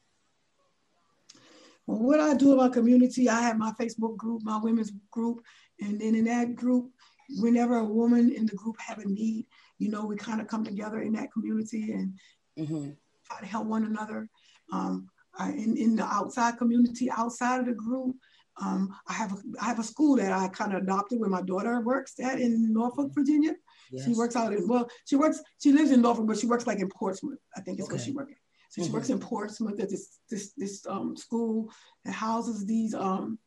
Well, 1.87 1.99
what 1.99 2.21
I 2.21 2.35
do 2.35 2.53
in 2.53 2.59
my 2.59 2.69
community, 2.69 3.29
I 3.29 3.41
have 3.43 3.59
my 3.59 3.73
Facebook 3.81 4.17
group, 4.17 4.43
my 4.43 4.59
women's 4.59 4.93
group, 5.11 5.43
and 5.81 6.01
then 6.01 6.15
in 6.15 6.25
that 6.25 6.55
group, 6.55 6.91
whenever 7.37 7.79
a 7.79 7.85
woman 7.85 8.33
in 8.33 8.47
the 8.47 8.57
group 8.57 8.77
have 8.81 8.99
a 8.99 9.09
need, 9.09 9.47
you 9.79 9.91
know, 9.91 10.05
we 10.05 10.17
kind 10.17 10.41
of 10.41 10.49
come 10.49 10.65
together 10.65 11.01
in 11.01 11.13
that 11.15 11.33
community 11.33 11.93
and 11.93 12.15
mm-hmm. 12.59 12.91
try 13.27 13.41
to 13.41 13.47
help 13.47 13.67
one 13.67 13.85
another. 13.85 14.29
Um, 14.73 15.09
I, 15.39 15.51
in, 15.53 15.77
in 15.77 15.97
the 15.97 16.05
outside 16.05 16.59
community, 16.59 17.11
outside 17.11 17.61
of 17.61 17.67
the 17.67 17.73
group, 17.73 18.17
um, 18.61 18.95
I 19.07 19.13
have 19.13 19.33
a, 19.33 19.37
I 19.61 19.65
have 19.67 19.79
a 19.79 19.85
school 19.85 20.17
that 20.17 20.33
I 20.33 20.49
kind 20.49 20.75
of 20.75 20.83
adopted 20.83 21.21
where 21.21 21.31
my 21.31 21.43
daughter 21.43 21.81
works 21.81 22.15
at 22.21 22.41
in 22.41 22.73
Norfolk, 22.73 23.13
Virginia. 23.15 23.55
Yes. 23.91 24.05
She 24.05 24.15
works 24.15 24.37
out 24.37 24.53
in 24.53 24.67
well, 24.69 24.89
she 25.07 25.17
works 25.17 25.41
she 25.63 25.73
lives 25.73 25.91
in 25.91 26.03
Norfolk, 26.03 26.27
but 26.27 26.39
she 26.39 26.47
works 26.47 26.67
like 26.67 26.81
in 26.81 26.89
Portsmouth. 26.89 27.39
I 27.57 27.61
think 27.61 27.79
it's 27.79 27.89
okay. 27.89 27.97
where 27.97 28.05
she 28.05 28.13
works. 28.13 28.33
So 28.71 28.81
mm-hmm. 28.81 28.89
she 28.89 28.95
works 28.95 29.11
in 29.11 29.19
Portsmouth 29.19 29.81
at 29.81 29.89
this 29.89 30.19
this 30.31 30.53
this 30.57 30.87
um, 30.87 31.17
school 31.17 31.71
that 32.05 32.13
houses 32.13 32.67
these 32.67 32.95
um, 32.95 33.39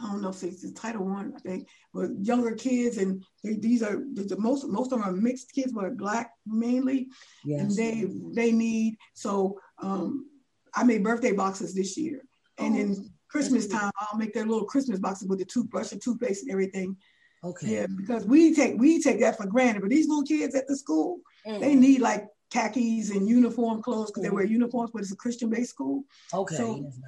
I 0.00 0.12
don't 0.12 0.22
know 0.22 0.30
if 0.30 0.42
it's 0.42 0.62
the 0.62 0.72
Title 0.72 1.04
One, 1.04 1.32
I 1.36 1.40
think, 1.40 1.68
but 1.92 2.10
younger 2.20 2.54
kids, 2.54 2.98
and 2.98 3.24
they, 3.42 3.54
these 3.54 3.82
are 3.82 4.02
the 4.14 4.36
most 4.38 4.66
most 4.68 4.92
of 4.92 5.00
them 5.00 5.08
are 5.08 5.12
mixed 5.12 5.52
kids, 5.52 5.72
but 5.72 5.96
black 5.96 6.32
mainly, 6.46 7.08
yes. 7.44 7.60
and 7.60 7.70
they 7.76 8.06
they 8.34 8.52
need 8.52 8.96
so 9.14 9.58
um, 9.82 10.26
I 10.74 10.84
made 10.84 11.02
birthday 11.02 11.32
boxes 11.32 11.74
this 11.74 11.96
year, 11.96 12.22
and 12.58 12.74
oh. 12.74 12.78
then 12.78 13.10
Christmas 13.28 13.66
time, 13.66 13.90
I'll 14.00 14.18
make 14.18 14.32
their 14.32 14.46
little 14.46 14.64
Christmas 14.64 14.98
boxes 14.98 15.28
with 15.28 15.38
the 15.38 15.44
toothbrush 15.44 15.92
and 15.92 16.02
toothpaste 16.02 16.42
and 16.42 16.52
everything. 16.52 16.96
Okay. 17.44 17.74
Yeah, 17.74 17.86
because 17.86 18.24
we 18.24 18.54
take 18.54 18.78
we 18.78 19.00
take 19.00 19.20
that 19.20 19.36
for 19.36 19.46
granted, 19.46 19.82
but 19.82 19.90
these 19.90 20.08
little 20.08 20.24
kids 20.24 20.54
at 20.54 20.66
the 20.66 20.76
school, 20.76 21.20
mm. 21.46 21.60
they 21.60 21.74
need 21.74 22.00
like 22.00 22.26
khakis 22.50 23.10
and 23.10 23.28
uniform 23.28 23.82
clothes 23.82 24.10
because 24.10 24.22
mm. 24.22 24.24
they 24.24 24.34
wear 24.34 24.44
uniforms, 24.44 24.90
but 24.92 25.02
it's 25.02 25.12
a 25.12 25.16
Christian-based 25.16 25.70
school. 25.70 26.04
Okay. 26.34 26.56
So, 26.56 26.80
yes, 26.82 26.98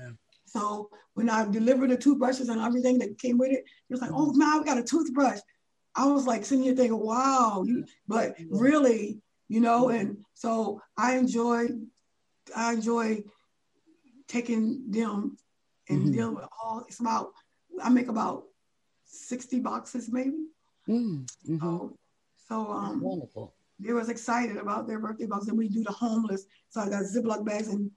so 0.46 0.90
when 1.14 1.30
I 1.30 1.46
delivered 1.50 1.90
the 1.90 1.96
toothbrushes 1.96 2.48
and 2.48 2.60
everything 2.60 2.98
that 2.98 3.18
came 3.18 3.38
with 3.38 3.50
it, 3.50 3.64
it 3.64 3.90
was 3.90 4.00
like, 4.00 4.10
oh 4.12 4.32
man, 4.32 4.58
we 4.58 4.64
got 4.64 4.78
a 4.78 4.82
toothbrush. 4.82 5.40
I 5.94 6.06
was 6.06 6.26
like 6.26 6.44
sitting 6.44 6.64
here 6.64 6.74
thinking, 6.74 6.98
wow, 6.98 7.64
you, 7.66 7.84
but 8.06 8.36
really, 8.48 9.20
you 9.48 9.60
know, 9.60 9.88
and 9.88 10.18
so 10.34 10.80
I 10.96 11.16
enjoy, 11.16 11.68
I 12.56 12.74
enjoy 12.74 13.24
taking 14.28 14.90
them 14.90 15.36
and 15.90 16.02
mm-hmm. 16.02 16.12
deal 16.12 16.34
with 16.34 16.44
all. 16.62 16.84
It's 16.88 17.00
about 17.00 17.32
I 17.82 17.90
make 17.90 18.08
about 18.08 18.44
sixty 19.04 19.60
boxes 19.60 20.10
maybe. 20.10 20.46
Mm-hmm. 20.88 21.58
So, 21.58 21.96
so 22.48 22.70
um, 22.70 23.00
wonderful. 23.00 23.54
They 23.78 23.92
was 23.92 24.08
excited 24.08 24.56
about 24.56 24.86
their 24.86 24.98
birthday 24.98 25.26
boxes, 25.26 25.48
and 25.48 25.58
we 25.58 25.68
do 25.68 25.82
the 25.82 25.92
homeless. 25.92 26.44
So 26.68 26.80
I 26.80 26.88
got 26.88 27.04
Ziploc 27.04 27.44
bags 27.44 27.68
and 27.68 27.90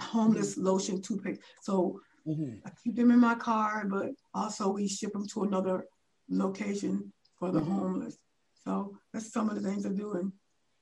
homeless 0.00 0.56
lotion 0.56 1.02
toothpaste. 1.02 1.40
So 1.62 2.00
mm-hmm. 2.26 2.66
I 2.66 2.70
keep 2.82 2.96
them 2.96 3.10
in 3.10 3.18
my 3.18 3.34
car, 3.34 3.84
but 3.88 4.10
also 4.34 4.72
we 4.72 4.88
ship 4.88 5.12
them 5.12 5.26
to 5.28 5.42
another 5.42 5.84
location 6.28 7.12
for 7.38 7.50
the 7.50 7.60
mm-hmm. 7.60 7.72
homeless. 7.72 8.18
So 8.64 8.96
that's 9.12 9.32
some 9.32 9.48
of 9.48 9.60
the 9.60 9.68
things 9.68 9.84
I'm 9.84 9.96
doing. 9.96 10.32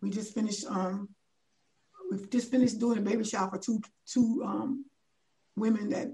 We 0.03 0.11
just 0.11 0.35
finished 0.35 0.67
um 0.69 1.09
we've 2.11 2.31
just 2.31 2.51
finished 2.51 2.79
doing 2.79 2.99
a 2.99 3.03
baby 3.03 3.25
shower 3.25 3.51
for 3.51 3.59
two 3.59 3.81
two 4.07 4.43
um 4.45 4.85
women 5.57 5.89
that 5.91 6.09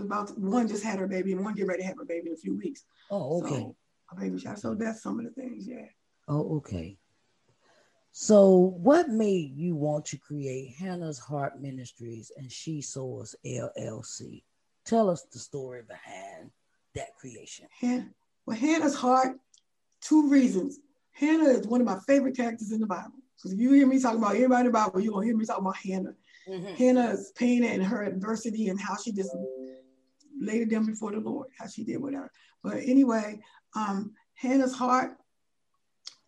about 0.00 0.36
one 0.38 0.68
just 0.68 0.84
had 0.84 0.98
her 0.98 1.06
baby 1.06 1.32
and 1.32 1.44
one 1.44 1.54
get 1.54 1.66
ready 1.66 1.82
to 1.82 1.88
have 1.88 1.98
her 1.98 2.04
baby 2.04 2.28
in 2.28 2.34
a 2.34 2.36
few 2.36 2.56
weeks. 2.56 2.84
Oh, 3.10 3.38
okay. 3.38 3.60
So, 3.60 3.76
a 4.12 4.20
baby 4.20 4.38
shower. 4.38 4.56
So 4.56 4.74
that's 4.74 5.02
some 5.02 5.18
of 5.18 5.24
the 5.24 5.30
things, 5.32 5.66
yeah. 5.66 5.86
Oh, 6.28 6.56
okay. 6.56 6.98
So, 8.12 8.76
what 8.76 9.08
made 9.08 9.56
you 9.56 9.74
want 9.74 10.04
to 10.06 10.16
create 10.16 10.74
Hannah's 10.78 11.18
Heart 11.18 11.60
Ministries 11.60 12.30
and 12.36 12.50
She 12.50 12.80
Soars 12.80 13.34
LLC? 13.44 14.44
Tell 14.84 15.10
us 15.10 15.26
the 15.32 15.38
story 15.38 15.82
behind 15.82 16.50
that 16.94 17.16
creation. 17.16 17.66
Well, 18.46 18.56
Hannah's 18.56 18.94
Heart, 18.94 19.38
two 20.00 20.28
reasons. 20.28 20.78
Hannah 21.12 21.48
is 21.48 21.66
one 21.66 21.80
of 21.80 21.86
my 21.86 21.98
favorite 22.06 22.36
characters 22.36 22.72
in 22.72 22.80
the 22.80 22.86
Bible. 22.86 23.14
Because 23.36 23.52
if 23.52 23.58
you 23.58 23.72
hear 23.72 23.86
me 23.86 24.00
talking 24.00 24.18
about 24.18 24.36
anybody 24.36 24.60
in 24.60 24.66
the 24.66 24.72
Bible, 24.72 25.00
you're 25.00 25.12
going 25.12 25.24
to 25.24 25.28
hear 25.28 25.36
me 25.36 25.44
talking 25.44 25.64
about 25.64 25.76
Hannah. 25.76 26.14
Mm-hmm. 26.48 26.74
Hannah's 26.74 27.32
pain 27.36 27.64
and 27.64 27.82
her 27.82 28.02
adversity 28.04 28.68
and 28.68 28.80
how 28.80 28.96
she 28.96 29.12
just 29.12 29.34
laid 30.40 30.62
it 30.62 30.70
down 30.70 30.86
before 30.86 31.12
the 31.12 31.20
Lord, 31.20 31.48
how 31.58 31.66
she 31.66 31.84
did 31.84 32.00
whatever. 32.00 32.30
But 32.62 32.78
anyway, 32.84 33.40
um, 33.74 34.12
Hannah's 34.34 34.74
heart 34.74 35.16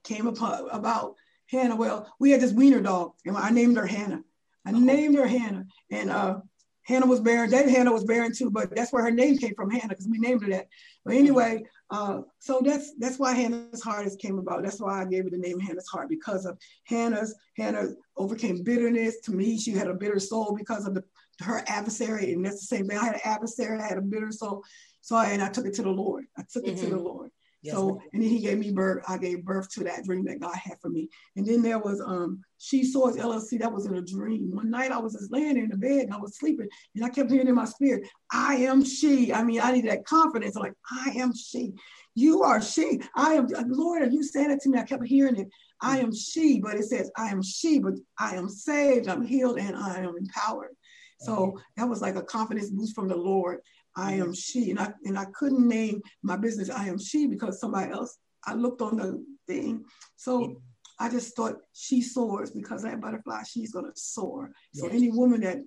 came 0.05 0.27
upon 0.27 0.69
about 0.71 1.15
Hannah. 1.51 1.77
Well, 1.77 2.13
we 2.19 2.31
had 2.31 2.41
this 2.41 2.53
wiener 2.53 2.81
dog, 2.81 3.13
and 3.25 3.37
I 3.37 3.51
named 3.51 3.77
her 3.77 3.87
Hannah. 3.87 4.23
I 4.65 4.71
oh. 4.71 4.79
named 4.79 5.17
her 5.17 5.27
Hannah, 5.27 5.67
and 5.91 6.11
uh, 6.11 6.41
Hannah 6.87 7.07
was 7.07 7.21
barren. 7.21 7.51
David 7.51 7.71
Hannah 7.71 7.93
was 7.93 8.05
barren 8.05 8.33
too, 8.33 8.51
but 8.51 8.75
that's 8.75 8.93
where 8.93 9.03
her 9.03 9.11
name 9.11 9.37
came 9.39 9.55
from, 9.55 9.71
Hannah, 9.71 9.89
because 9.89 10.09
we 10.09 10.19
named 10.19 10.43
her 10.43 10.51
that. 10.51 10.69
But 11.05 11.15
anyway, 11.15 11.65
uh, 11.91 12.21
so 12.39 12.61
that's 12.65 12.95
that's 12.99 13.19
why 13.19 13.35
Hannah's 13.35 13.83
heart 13.83 14.09
came 14.21 14.39
about. 14.39 14.63
That's 14.63 14.81
why 14.81 15.03
I 15.03 15.05
gave 15.05 15.25
her 15.25 15.31
the 15.31 15.39
name 15.39 15.59
Hannah's 15.59 15.89
heart 15.89 16.09
because 16.09 16.47
of 16.47 16.59
Hannah's. 16.85 17.35
Hannah 17.57 17.89
overcame 18.17 18.63
bitterness. 18.63 19.21
To 19.25 19.33
me, 19.33 19.59
she 19.59 19.73
had 19.73 19.89
a 19.89 19.95
bitter 19.95 20.21
soul 20.21 20.55
because 20.57 20.87
of 20.87 20.95
the 20.95 21.03
her 21.43 21.63
adversary, 21.67 22.33
and 22.33 22.45
that's 22.45 22.61
the 22.61 22.77
same 22.77 22.87
thing. 22.87 22.99
I 22.99 23.05
had 23.05 23.15
an 23.17 23.21
adversary. 23.25 23.81
I 23.81 23.87
had 23.87 23.99
a 23.99 24.03
bitter 24.03 24.31
soul. 24.31 24.63
So 25.01 25.17
and 25.17 25.43
I 25.43 25.49
took 25.49 25.67
it 25.67 25.75
to 25.75 25.83
the 25.83 25.91
Lord. 25.91 26.25
I 26.39 26.43
took 26.51 26.65
mm-hmm. 26.65 26.77
it 26.77 26.81
to 26.81 26.87
the 26.87 26.97
mm-hmm. 26.97 27.05
Lord. 27.05 27.31
Yes, 27.67 27.75
so 27.75 28.01
and 28.13 28.23
then 28.23 28.29
he 28.29 28.41
gave 28.41 28.59
me 28.59 28.71
birth. 28.71 29.05
I 29.09 29.19
gave 29.19 29.45
birth 29.45 29.69
to 29.71 29.85
that 29.85 30.05
dream 30.05 30.25
that 30.27 30.41
God 30.41 30.55
had 30.55 30.79
for 30.81 30.89
me. 30.89 31.09
And 31.35 31.45
then 31.45 31.63
there 31.63 31.81
was 31.81 32.01
um 32.01 32.43
She 32.59 32.85
Soars 32.85 33.17
LLC. 33.17 33.59
That 33.59 33.73
was 33.73 33.87
in 33.87 33.97
a 33.97 34.03
dream. 34.03 34.55
One 34.55 34.71
night 34.71 34.93
I 34.93 34.99
was 34.99 35.15
just 35.15 35.33
laying 35.33 35.57
in 35.57 35.69
the 35.69 35.77
bed 35.77 36.05
and 36.05 36.15
I 36.15 36.19
was 36.19 36.39
sleeping, 36.39 36.69
and 36.95 37.05
I 37.05 37.09
kept 37.09 37.31
hearing 37.31 37.49
in 37.49 37.55
my 37.57 37.65
spirit, 37.65 38.09
"I 38.33 38.55
am 38.57 38.85
she." 38.85 39.33
I 39.33 39.43
mean, 39.43 39.61
I 39.61 39.73
needed 39.73 39.91
that 39.91 40.07
confidence. 40.07 40.55
I'm 40.55 40.63
like, 40.63 40.75
"I 40.91 41.11
am 41.17 41.35
she." 41.35 41.75
You 42.15 42.43
are 42.43 42.63
she. 42.63 43.03
I 43.15 43.35
am 43.35 43.49
Lord. 43.67 44.03
Are 44.03 44.11
you 44.11 44.23
saying 44.23 44.51
it 44.51 44.61
to 44.63 44.71
me? 44.71 44.79
I 44.79 44.85
kept 44.85 45.05
hearing 45.05 45.37
it. 45.37 45.49
I 45.83 45.99
am 45.99 46.15
she, 46.15 46.61
but 46.61 46.77
it 46.77 46.85
says 46.85 47.11
I 47.17 47.29
am 47.29 47.43
she, 47.43 47.79
but 47.79 47.95
I 48.19 48.37
am 48.37 48.49
saved, 48.49 49.09
I'm 49.09 49.23
healed, 49.23 49.59
and 49.59 49.77
I 49.77 49.99
am 49.99 50.15
empowered. 50.17 50.75
So 51.19 51.59
that 51.77 51.89
was 51.89 52.01
like 52.01 52.17
a 52.17 52.23
confidence 52.23 52.71
boost 52.71 52.95
from 52.95 53.09
the 53.09 53.17
Lord. 53.17 53.61
I 53.97 54.13
am 54.13 54.35
she. 54.35 54.71
And 54.71 54.79
I 54.79 54.93
and 55.05 55.19
I 55.19 55.25
couldn't 55.27 55.67
name 55.67 56.03
my 56.23 56.37
business 56.37 56.71
I 56.71 56.89
am 56.89 56.99
she 56.99 57.27
because 57.27 57.61
somebody 57.61 57.93
else, 57.93 58.19
I 58.45 58.55
looked 58.55 58.83
on 58.83 58.97
the 58.97 59.25
thing. 59.47 59.85
So 60.17 60.61
I 60.99 61.09
just 61.09 61.35
thought 61.35 61.57
she 61.73 62.03
soars 62.03 62.51
because 62.51 62.83
that 62.83 63.01
butterfly, 63.01 63.43
she's 63.45 63.73
gonna 63.73 63.93
soar. 63.95 64.53
So 64.75 64.89
any 64.89 65.11
woman 65.11 65.41
that 65.43 65.59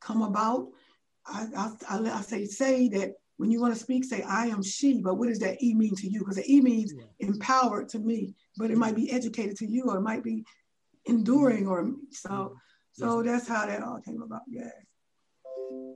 come 0.00 0.22
about, 0.22 0.68
I, 1.26 1.46
I, 1.56 1.72
I, 1.88 2.18
I, 2.18 2.20
say 2.22 2.44
say 2.44 2.88
that 2.90 3.14
when 3.36 3.50
you 3.50 3.60
want 3.60 3.74
to 3.74 3.80
speak, 3.80 4.04
say 4.04 4.22
I 4.22 4.46
am 4.46 4.62
she. 4.62 5.00
But 5.00 5.16
what 5.16 5.28
does 5.28 5.40
that 5.40 5.62
E 5.62 5.74
mean 5.74 5.94
to 5.96 6.08
you? 6.08 6.20
Because 6.20 6.36
the 6.36 6.50
E 6.52 6.60
means 6.60 6.94
empowered 7.18 7.88
to 7.90 7.98
me, 7.98 8.34
but 8.56 8.70
it 8.70 8.78
might 8.78 8.96
be 8.96 9.10
educated 9.10 9.56
to 9.58 9.66
you, 9.66 9.84
or 9.84 9.98
it 9.98 10.02
might 10.02 10.22
be 10.22 10.44
enduring, 11.06 11.66
or 11.66 11.92
so. 12.10 12.28
Mm-hmm. 12.30 12.54
So 12.92 13.22
that's 13.22 13.46
how 13.46 13.66
that 13.66 13.82
all 13.82 14.00
came 14.00 14.22
about. 14.22 14.42
Yeah. 14.48 14.70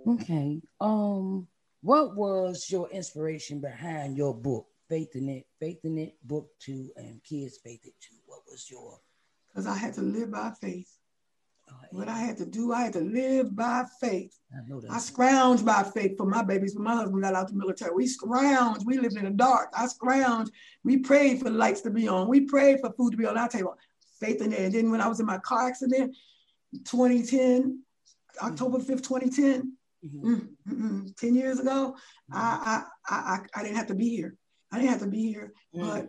Okay. 0.06 0.60
Um, 0.80 1.46
what 1.82 2.16
was 2.16 2.66
your 2.70 2.88
inspiration 2.90 3.60
behind 3.60 4.16
your 4.16 4.34
book, 4.34 4.66
Faithing 4.88 5.28
It, 5.28 5.46
Faithing 5.58 5.98
It, 5.98 6.16
Book 6.22 6.48
Two, 6.58 6.90
and 6.96 7.22
Kids 7.24 7.58
Faith 7.58 7.80
It 7.84 7.94
Too? 8.00 8.16
What 8.26 8.40
was 8.46 8.70
your? 8.70 8.98
Because 9.48 9.66
I 9.66 9.76
had 9.76 9.94
to 9.94 10.02
live 10.02 10.30
by 10.30 10.52
faith. 10.60 10.90
Oh, 11.70 11.74
what 11.92 12.08
I 12.08 12.18
had 12.18 12.36
to 12.38 12.46
do, 12.46 12.72
I 12.72 12.82
had 12.82 12.92
to 12.94 13.00
live 13.00 13.54
by 13.54 13.84
faith. 14.00 14.36
I, 14.52 14.68
know 14.68 14.80
that. 14.80 14.90
I 14.90 14.98
scrounged 14.98 15.64
by 15.64 15.82
faith 15.82 16.16
for 16.16 16.26
my 16.26 16.42
babies. 16.42 16.74
When 16.74 16.84
my 16.84 16.94
husband 16.94 17.22
got 17.22 17.34
out 17.34 17.48
the 17.48 17.54
military, 17.54 17.92
we 17.94 18.06
scrounged. 18.06 18.84
We 18.84 18.98
lived 18.98 19.16
in 19.16 19.24
the 19.24 19.30
dark. 19.30 19.70
I 19.76 19.86
scrounged. 19.86 20.50
We 20.84 20.98
prayed 20.98 21.40
for 21.40 21.50
lights 21.50 21.80
to 21.82 21.90
be 21.90 22.08
on. 22.08 22.28
We 22.28 22.42
prayed 22.42 22.80
for 22.80 22.92
food 22.92 23.12
to 23.12 23.16
be 23.16 23.26
on 23.26 23.38
our 23.38 23.48
table. 23.48 23.76
Faith 24.18 24.42
in 24.42 24.52
it. 24.52 24.60
And 24.60 24.74
then 24.74 24.90
when 24.90 25.00
I 25.00 25.08
was 25.08 25.20
in 25.20 25.26
my 25.26 25.38
car 25.38 25.68
accident, 25.68 26.16
2010, 26.84 27.82
October 28.42 28.78
5th, 28.78 29.02
2010, 29.02 29.76
Mm-hmm. 30.04 30.34
Mm, 30.34 30.48
mm, 30.68 31.16
10 31.16 31.34
years 31.34 31.60
ago, 31.60 31.94
mm-hmm. 32.32 32.36
I, 32.36 32.84
I, 33.08 33.14
I, 33.14 33.38
I 33.54 33.62
didn't 33.62 33.76
have 33.76 33.88
to 33.88 33.94
be 33.94 34.08
here. 34.08 34.34
I 34.72 34.76
didn't 34.78 34.90
have 34.90 35.00
to 35.00 35.06
be 35.06 35.30
here, 35.30 35.52
mm-hmm. 35.74 35.88
but 35.88 36.08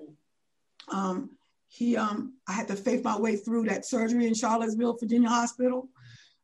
um, 0.95 1.31
he, 1.67 1.98
um, 1.98 2.36
I 2.48 2.53
had 2.53 2.67
to 2.69 2.75
faith 2.75 3.03
my 3.03 3.19
way 3.19 3.36
through 3.36 3.65
that 3.65 3.86
surgery 3.86 4.27
in 4.27 4.33
Charlottesville, 4.33 4.98
Virginia 5.00 5.29
Hospital. 5.29 5.89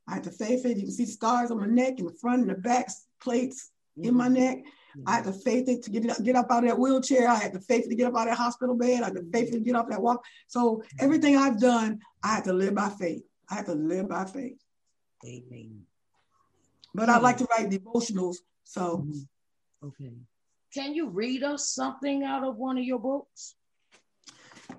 I 0.08 0.16
had 0.16 0.24
to 0.24 0.32
faith 0.32 0.66
it. 0.66 0.78
You 0.78 0.84
can 0.84 0.92
see 0.92 1.06
scars 1.06 1.52
on 1.52 1.60
my 1.60 1.68
neck, 1.68 2.00
in 2.00 2.06
the 2.06 2.14
front 2.14 2.42
and 2.42 2.50
the 2.50 2.56
back, 2.56 2.90
plates 3.22 3.72
in 3.98 4.16
my 4.16 4.26
mm-hmm. 4.26 4.34
neck. 4.34 4.58
I 5.06 5.16
had 5.16 5.26
to 5.26 5.34
faith 5.34 5.70
it 5.70 5.84
to 5.84 5.92
get 5.92 6.06
it, 6.06 6.24
get 6.24 6.36
up 6.36 6.48
out 6.50 6.64
of 6.64 6.70
that 6.70 6.80
wheelchair. 6.80 7.28
I 7.28 7.36
had 7.36 7.54
to 7.54 7.60
faith 7.60 7.86
it 7.86 7.90
to 7.90 7.96
get 7.96 8.08
up 8.08 8.16
out 8.16 8.28
of 8.28 8.30
that 8.30 8.38
hospital 8.38 8.76
bed. 8.76 9.02
I 9.04 9.06
had 9.06 9.16
to 9.16 9.26
faith 9.32 9.50
it 9.50 9.60
to 9.60 9.60
get 9.60 9.76
off 9.76 9.90
that 9.90 10.02
walk. 10.02 10.24
So 10.48 10.82
everything 11.00 11.38
I've 11.38 11.60
done, 11.60 12.00
I 12.24 12.36
had 12.36 12.46
to 12.46 12.54
live 12.54 12.74
by 12.74 12.90
faith. 12.90 13.24
I 13.50 13.56
had 13.56 13.66
to 13.68 13.74
live 13.74 14.10
by 14.10 14.26
faith. 14.26 14.60
Amen. 15.26 15.82
But 16.98 17.10
I 17.10 17.20
like 17.20 17.38
to 17.38 17.48
write 17.52 17.70
devotionals. 17.70 18.38
So 18.64 18.98
mm-hmm. 18.98 19.88
okay. 19.88 20.14
Can 20.74 20.94
you 20.94 21.10
read 21.10 21.44
us 21.44 21.70
something 21.70 22.24
out 22.24 22.44
of 22.44 22.58
one 22.58 22.78
of 22.78 22.84
your 22.84 23.00
books? 23.00 23.56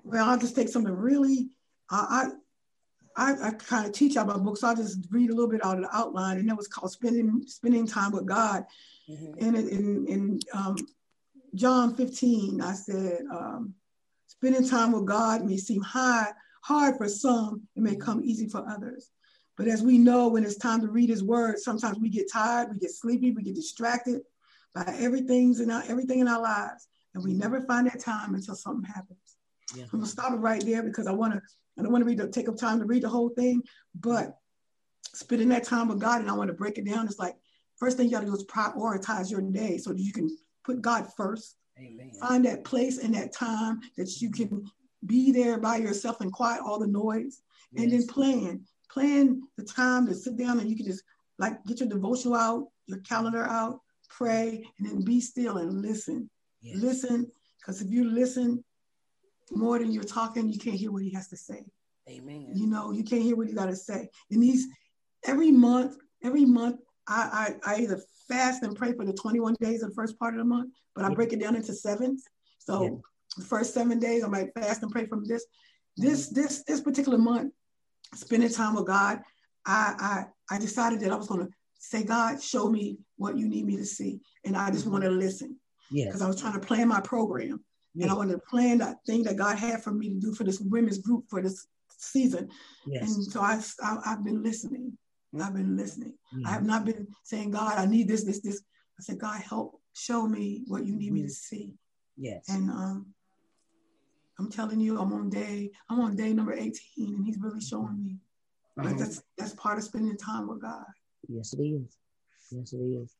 Well, 0.03 0.29
I'll 0.29 0.37
just 0.37 0.55
take 0.55 0.69
something 0.69 0.93
really 0.93 1.49
I 1.89 2.27
I, 3.17 3.35
I 3.41 3.51
kind 3.51 3.85
of 3.85 3.91
teach 3.91 4.15
out 4.17 4.27
my 4.27 4.37
books. 4.37 4.61
So 4.61 4.67
I'll 4.67 4.75
just 4.75 4.99
read 5.09 5.29
a 5.29 5.33
little 5.33 5.49
bit 5.49 5.65
out 5.65 5.77
of 5.77 5.83
the 5.83 5.95
outline, 5.95 6.37
and 6.37 6.49
that 6.49 6.57
was 6.57 6.67
called 6.67 6.91
spending 6.91 7.43
spending 7.47 7.87
time 7.87 8.11
with 8.11 8.25
God. 8.25 8.65
Mm-hmm. 9.09 9.45
And 9.45 9.55
in 9.57 10.07
in 10.07 10.39
um, 10.53 10.75
John 11.55 11.95
15, 11.95 12.61
I 12.61 12.73
said, 12.73 13.19
um, 13.33 13.73
spending 14.27 14.67
time 14.67 14.91
with 14.91 15.05
God 15.05 15.43
may 15.43 15.57
seem 15.57 15.81
high, 15.81 16.31
hard 16.61 16.97
for 16.97 17.09
some, 17.09 17.63
it 17.75 17.81
may 17.81 17.95
come 17.95 18.21
easy 18.23 18.47
for 18.47 18.67
others. 18.69 19.09
But 19.59 19.67
as 19.67 19.83
we 19.83 19.97
know, 19.97 20.29
when 20.29 20.45
it's 20.45 20.55
time 20.55 20.79
to 20.79 20.87
read 20.87 21.09
his 21.09 21.21
word, 21.21 21.59
sometimes 21.59 21.99
we 21.99 22.07
get 22.07 22.31
tired, 22.31 22.69
we 22.71 22.79
get 22.79 22.91
sleepy, 22.91 23.31
we 23.31 23.43
get 23.43 23.55
distracted 23.55 24.21
by 24.73 24.85
everything's 24.97 25.59
in 25.59 25.69
our, 25.69 25.83
everything 25.89 26.19
in 26.19 26.29
our 26.29 26.41
lives. 26.41 26.87
And 27.13 27.21
we 27.21 27.33
never 27.33 27.59
find 27.63 27.85
that 27.87 27.99
time 27.99 28.35
until 28.35 28.55
something 28.55 28.85
happens. 28.85 29.35
Yeah. 29.75 29.83
I'm 29.83 29.99
gonna 29.99 30.05
stop 30.05 30.31
it 30.31 30.37
right 30.37 30.63
there 30.65 30.81
because 30.81 31.07
I 31.07 31.11
wanna, 31.11 31.41
I 31.77 31.81
don't 31.81 31.91
want 31.91 32.03
to 32.03 32.05
read 32.05 32.19
the 32.19 32.29
take 32.29 32.47
up 32.47 32.55
time 32.55 32.79
to 32.79 32.85
read 32.85 33.03
the 33.03 33.09
whole 33.09 33.27
thing, 33.27 33.61
but 33.93 34.37
spending 35.13 35.49
that 35.49 35.65
time 35.65 35.89
with 35.89 35.99
God 35.99 36.21
and 36.21 36.29
I 36.29 36.33
want 36.35 36.47
to 36.47 36.53
break 36.53 36.77
it 36.77 36.85
down. 36.85 37.05
It's 37.05 37.19
like 37.19 37.35
first 37.75 37.97
thing 37.97 38.05
you 38.05 38.13
gotta 38.13 38.27
do 38.27 38.35
is 38.35 38.45
prioritize 38.45 39.29
your 39.29 39.41
day 39.41 39.77
so 39.77 39.89
that 39.89 39.99
you 39.99 40.13
can 40.13 40.37
put 40.63 40.81
God 40.81 41.05
first. 41.17 41.57
Amen. 41.77 42.13
Find 42.21 42.45
that 42.45 42.63
place 42.63 42.99
and 42.99 43.13
that 43.13 43.33
time 43.33 43.81
that 43.97 44.21
you 44.21 44.31
can 44.31 44.71
be 45.05 45.33
there 45.33 45.57
by 45.57 45.75
yourself 45.75 46.21
and 46.21 46.31
quiet 46.31 46.61
all 46.63 46.79
the 46.79 46.87
noise 46.87 47.41
yes. 47.73 47.83
and 47.83 47.91
then 47.91 48.07
plan 48.07 48.65
plan 48.91 49.41
the 49.57 49.63
time 49.63 50.07
to 50.07 50.15
sit 50.15 50.37
down 50.37 50.59
and 50.59 50.69
you 50.69 50.75
can 50.75 50.85
just 50.85 51.03
like 51.37 51.63
get 51.65 51.79
your 51.79 51.89
devotional 51.89 52.35
out, 52.35 52.67
your 52.87 52.99
calendar 52.99 53.45
out, 53.45 53.79
pray, 54.09 54.63
and 54.77 54.87
then 54.87 55.01
be 55.03 55.21
still 55.21 55.57
and 55.57 55.81
listen. 55.81 56.29
Yes. 56.61 56.77
Listen, 56.77 57.31
because 57.59 57.81
if 57.81 57.89
you 57.89 58.09
listen 58.09 58.63
more 59.51 59.79
than 59.79 59.91
you're 59.91 60.03
talking, 60.03 60.51
you 60.51 60.59
can't 60.59 60.75
hear 60.75 60.91
what 60.91 61.03
he 61.03 61.11
has 61.11 61.27
to 61.29 61.37
say. 61.37 61.63
Amen. 62.09 62.51
You 62.53 62.67
know, 62.67 62.91
you 62.91 63.03
can't 63.03 63.21
hear 63.21 63.35
what 63.35 63.47
he 63.47 63.53
got 63.53 63.67
to 63.67 63.75
say. 63.75 64.09
And 64.31 64.41
these 64.41 64.67
every 65.25 65.51
month, 65.51 65.95
every 66.23 66.45
month, 66.45 66.77
I, 67.07 67.55
I, 67.65 67.73
I 67.73 67.81
either 67.81 68.01
fast 68.27 68.63
and 68.63 68.75
pray 68.75 68.93
for 68.93 69.05
the 69.05 69.13
21 69.13 69.55
days 69.59 69.83
of 69.83 69.89
the 69.89 69.95
first 69.95 70.17
part 70.19 70.33
of 70.33 70.39
the 70.39 70.45
month, 70.45 70.71
but 70.95 71.05
I 71.05 71.13
break 71.13 71.33
it 71.33 71.39
down 71.39 71.55
into 71.55 71.73
sevens. 71.73 72.23
So 72.59 72.83
yeah. 72.83 72.89
the 73.37 73.45
first 73.45 73.73
seven 73.73 73.99
days, 73.99 74.23
I 74.23 74.27
might 74.27 74.53
fast 74.53 74.83
and 74.83 74.91
pray 74.91 75.05
from 75.05 75.25
this. 75.25 75.43
Mm-hmm. 75.43 76.07
This 76.07 76.29
this 76.29 76.63
this 76.63 76.81
particular 76.81 77.17
month, 77.17 77.53
spending 78.13 78.49
time 78.49 78.75
with 78.75 78.87
God, 78.87 79.21
I, 79.65 80.25
I, 80.49 80.55
I 80.55 80.59
decided 80.59 80.99
that 81.01 81.11
I 81.11 81.15
was 81.15 81.27
going 81.27 81.45
to 81.45 81.51
say, 81.79 82.03
God, 82.03 82.41
show 82.41 82.69
me 82.69 82.97
what 83.17 83.37
you 83.37 83.47
need 83.47 83.65
me 83.65 83.77
to 83.77 83.85
see. 83.85 84.19
And 84.45 84.55
I 84.55 84.69
just 84.69 84.83
mm-hmm. 84.83 84.93
wanted 84.93 85.09
to 85.09 85.15
listen. 85.15 85.57
Because 85.91 86.21
I 86.21 86.27
was 86.27 86.39
trying 86.39 86.53
to 86.53 86.59
plan 86.59 86.87
my 86.87 87.01
program. 87.01 87.63
Yes. 87.95 88.03
And 88.03 88.11
I 88.11 88.13
wanted 88.13 88.33
to 88.33 88.39
plan 88.49 88.77
that 88.79 88.97
thing 89.05 89.23
that 89.23 89.37
God 89.37 89.57
had 89.57 89.83
for 89.83 89.91
me 89.91 90.09
to 90.09 90.19
do 90.19 90.33
for 90.33 90.43
this 90.43 90.59
women's 90.59 90.99
group 90.99 91.25
for 91.29 91.41
this 91.41 91.65
season. 91.97 92.49
Yes. 92.85 93.15
And 93.15 93.25
so 93.25 93.41
I, 93.41 93.59
I, 93.83 94.09
have 94.09 94.23
been 94.23 94.43
listening. 94.43 94.97
I've 95.39 95.53
been 95.53 95.75
listening. 95.75 96.13
Mm-hmm. 96.33 96.47
I 96.47 96.51
have 96.51 96.65
not 96.65 96.85
been 96.85 97.07
saying, 97.23 97.51
God, 97.51 97.77
I 97.77 97.85
need 97.85 98.07
this, 98.07 98.23
this, 98.23 98.41
this. 98.41 98.61
I 98.99 99.01
said, 99.01 99.19
God, 99.19 99.41
help 99.41 99.79
show 99.93 100.27
me 100.27 100.63
what 100.67 100.85
you 100.85 100.95
need 100.95 101.07
mm-hmm. 101.07 101.13
me 101.15 101.21
to 101.21 101.27
mm-hmm. 101.27 101.55
see. 101.55 101.73
Yes. 102.17 102.45
And 102.49 102.69
um, 102.69 103.07
I'm 104.39 104.49
telling 104.49 104.79
you, 104.79 104.97
I'm 104.97 105.11
on 105.13 105.29
day, 105.29 105.71
I'm 105.89 105.99
on 105.99 106.15
day 106.15 106.33
number 106.33 106.53
18, 106.53 106.73
and 106.97 107.25
he's 107.25 107.37
really 107.39 107.61
showing 107.61 108.01
me. 108.01 108.17
Like 108.77 108.97
that's 108.97 109.21
that's 109.37 109.53
part 109.55 109.77
of 109.77 109.83
spending 109.83 110.15
time 110.15 110.47
with 110.47 110.61
God. 110.61 110.85
Yes, 111.27 111.53
it 111.53 111.61
is. 111.61 111.97
Yes, 112.49 112.71
it 112.71 112.77
is. 112.77 113.15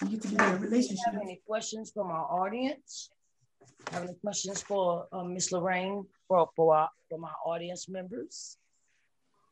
You 0.00 0.08
get 0.08 0.22
to 0.22 0.28
be 0.28 0.34
in 0.34 0.40
a 0.40 0.56
relationship. 0.56 1.12
Have 1.12 1.20
any 1.20 1.42
questions 1.46 1.92
from 1.92 2.10
our 2.10 2.24
audience? 2.24 3.10
Have 3.90 4.04
any 4.04 4.14
questions 4.14 4.62
for 4.62 5.06
um, 5.12 5.34
Miss 5.34 5.52
Lorraine 5.52 6.06
for 6.26 6.48
for 6.56 6.74
our, 6.74 6.88
from 7.10 7.24
our 7.24 7.36
audience 7.44 7.88
members? 7.90 8.56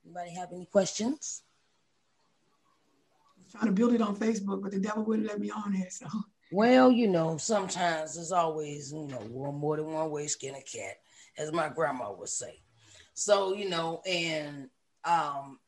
Anybody 0.05 0.35
have 0.37 0.49
any 0.55 0.65
questions? 0.67 1.43
trying 3.51 3.67
to 3.67 3.73
build 3.73 3.93
it 3.93 4.01
on 4.01 4.17
Facebook, 4.17 4.63
but 4.63 4.71
the 4.71 4.79
devil 4.79 5.05
wouldn't 5.05 5.27
let 5.29 5.41
me 5.41 5.51
on 5.51 5.73
there. 5.73 5.91
So. 5.91 6.07
Well, 6.53 6.91
you 6.91 7.09
know, 7.09 7.37
sometimes 7.37 8.15
there's 8.15 8.33
always, 8.33 8.93
you 8.93 9.07
know, 9.07 9.53
more 9.53 9.77
than 9.77 9.87
one 9.87 10.11
way 10.11 10.27
skin 10.27 10.55
a 10.55 10.63
cat, 10.63 10.97
as 11.41 11.53
my 11.53 11.69
grandma 11.69 12.13
would 12.13 12.29
say. 12.29 12.61
So, 13.15 13.55
you 13.55 13.69
know, 13.69 14.03
and 14.07 14.69
um, 15.05 15.59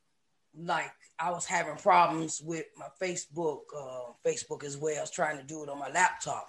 like 0.56 0.92
I 1.18 1.30
was 1.30 1.46
having 1.46 1.76
problems 1.76 2.40
with 2.44 2.66
my 2.76 2.88
Facebook, 3.00 3.60
uh, 3.76 4.12
Facebook 4.24 4.64
as 4.64 4.76
well. 4.76 4.96
I 4.98 5.00
was 5.00 5.10
trying 5.10 5.38
to 5.38 5.44
do 5.44 5.62
it 5.62 5.68
on 5.68 5.78
my 5.78 5.90
laptop, 5.90 6.48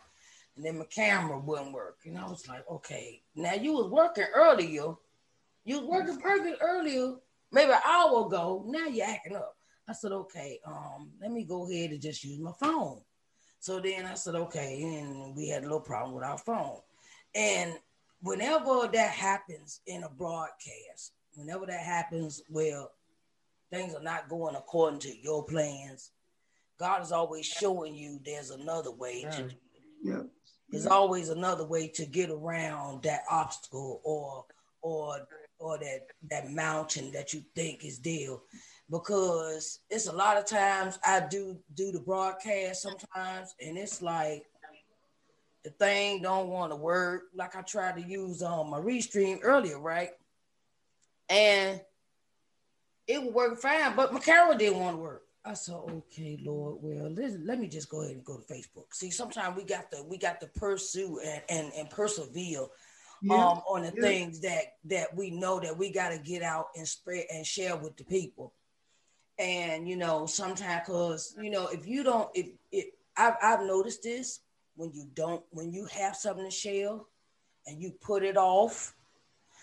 and 0.55 0.65
then 0.65 0.77
my 0.77 0.85
camera 0.85 1.39
wouldn't 1.39 1.73
work. 1.73 1.99
And 2.05 2.17
I 2.17 2.27
was 2.27 2.47
like, 2.47 2.69
okay, 2.69 3.21
now 3.35 3.53
you 3.53 3.73
was 3.73 3.89
working 3.89 4.27
earlier, 4.35 4.93
you 5.65 5.79
was 5.79 5.87
working 5.87 6.19
perfect 6.19 6.57
earlier, 6.61 7.15
maybe 7.51 7.71
an 7.71 7.79
hour 7.87 8.27
ago. 8.27 8.63
Now 8.67 8.87
you're 8.87 9.07
acting 9.07 9.35
up. 9.35 9.55
I 9.87 9.93
said, 9.93 10.11
okay, 10.11 10.59
um, 10.65 11.11
let 11.21 11.31
me 11.31 11.43
go 11.43 11.69
ahead 11.69 11.91
and 11.91 12.01
just 12.01 12.23
use 12.23 12.39
my 12.39 12.53
phone. 12.59 13.01
So 13.59 13.79
then 13.79 14.05
I 14.05 14.13
said, 14.13 14.35
okay, 14.35 14.81
and 14.81 15.35
we 15.35 15.47
had 15.47 15.61
a 15.61 15.65
little 15.65 15.79
problem 15.79 16.15
with 16.15 16.23
our 16.23 16.37
phone. 16.37 16.79
And 17.35 17.73
whenever 18.23 18.87
that 18.91 19.11
happens 19.11 19.81
in 19.85 20.03
a 20.03 20.09
broadcast, 20.09 21.11
whenever 21.35 21.65
that 21.65 21.81
happens, 21.81 22.41
well, 22.49 22.91
things 23.69 23.93
are 23.93 24.01
not 24.01 24.29
going 24.29 24.55
according 24.55 24.99
to 25.01 25.15
your 25.21 25.43
plans. 25.43 26.11
God 26.79 27.01
is 27.03 27.11
always 27.11 27.45
showing 27.45 27.93
you 27.95 28.19
there's 28.25 28.49
another 28.49 28.91
way 28.91 29.23
to 29.31 29.43
do 29.43 29.55
Yeah. 30.01 30.23
There's 30.69 30.87
always 30.87 31.29
another 31.29 31.65
way 31.65 31.87
to 31.89 32.05
get 32.05 32.31
around 32.31 33.03
that 33.03 33.23
obstacle 33.29 34.01
or 34.03 34.45
or 34.81 35.27
or 35.59 35.77
that 35.77 36.07
that 36.31 36.51
mountain 36.51 37.11
that 37.11 37.33
you 37.33 37.43
think 37.55 37.85
is 37.85 37.99
there 37.99 38.37
because 38.89 39.79
it's 39.89 40.07
a 40.07 40.11
lot 40.11 40.35
of 40.37 40.45
times 40.45 40.97
I 41.05 41.21
do 41.29 41.57
do 41.75 41.91
the 41.91 41.99
broadcast 41.99 42.81
sometimes 42.81 43.55
and 43.61 43.77
it's 43.77 44.01
like 44.01 44.45
the 45.63 45.70
thing 45.70 46.22
don't 46.22 46.50
want 46.50 46.72
to 46.72 46.75
work 46.75 47.24
like 47.36 47.55
I 47.55 47.62
tried 47.62 47.96
to 47.96 48.01
use 48.01 48.41
on 48.41 48.65
um, 48.65 48.70
my 48.70 48.79
restream 48.79 49.39
earlier 49.41 49.79
right 49.79 50.12
and 51.29 51.82
it 53.08 53.24
would 53.24 53.34
work 53.34 53.60
fine 53.60 53.96
but 53.96 54.13
my 54.13 54.20
camera 54.20 54.58
didn't 54.58 54.79
want 54.79 54.98
to 54.98 55.01
work 55.01 55.24
I 55.46 55.53
said 55.53 55.75
okay 55.75 56.39
Lord 56.43 56.77
well 56.82 57.10
let, 57.10 57.39
let 57.46 57.60
me 57.60 57.67
just 57.67 57.89
go 57.89 58.01
ahead 58.01 58.15
and 58.15 58.25
go 58.25 58.38
to 58.38 58.53
Facebook 58.53 58.93
see 58.93 59.10
sometimes 59.10 59.55
we 59.55 59.63
got 59.63 59.91
to 59.91 60.03
we 60.03 60.17
got 60.17 60.41
to 60.41 60.48
pursue 60.48 61.20
and 61.24 61.41
and, 61.50 61.74
and 61.74 61.89
persevere 61.89 62.65
yeah. 63.22 63.34
um 63.34 63.62
on 63.70 63.84
the 63.84 63.93
yeah. 63.96 64.01
things 64.01 64.39
that 64.41 64.75
that 64.86 65.15
we 65.15 65.32
know 65.32 65.60
that 65.60 65.77
we 65.77 65.91
got 65.91 66.10
to 66.10 66.17
get 66.17 66.43
out 66.43 66.67
and 66.75 66.88
spread 66.88 67.25
and 67.34 67.46
share 67.46 67.75
with 67.75 67.96
the 67.98 68.03
people 68.03 68.53
and 69.39 69.88
you 69.88 69.96
know 69.96 70.25
sometimes 70.25 70.82
because 70.86 71.36
you 71.41 71.50
know 71.50 71.67
if 71.67 71.88
you 71.88 72.03
don't 72.03 72.29
if 72.34 72.48
it 72.72 72.93
I've, 73.15 73.36
I've 73.41 73.62
noticed 73.62 74.03
this 74.03 74.39
when 74.75 74.91
you 74.93 75.07
don't 75.13 75.43
when 75.51 75.71
you 75.71 75.86
have 75.86 76.15
something 76.15 76.45
to 76.45 76.51
share 76.51 76.97
and 77.67 77.81
you 77.81 77.91
put 78.01 78.23
it 78.23 78.38
off 78.38 78.93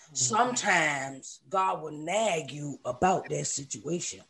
mm-hmm. 0.05 0.15
sometimes 0.15 1.41
god 1.49 1.81
will 1.81 1.91
nag 1.91 2.51
you 2.51 2.79
about 2.85 3.27
that 3.29 3.45
situation 3.45 4.21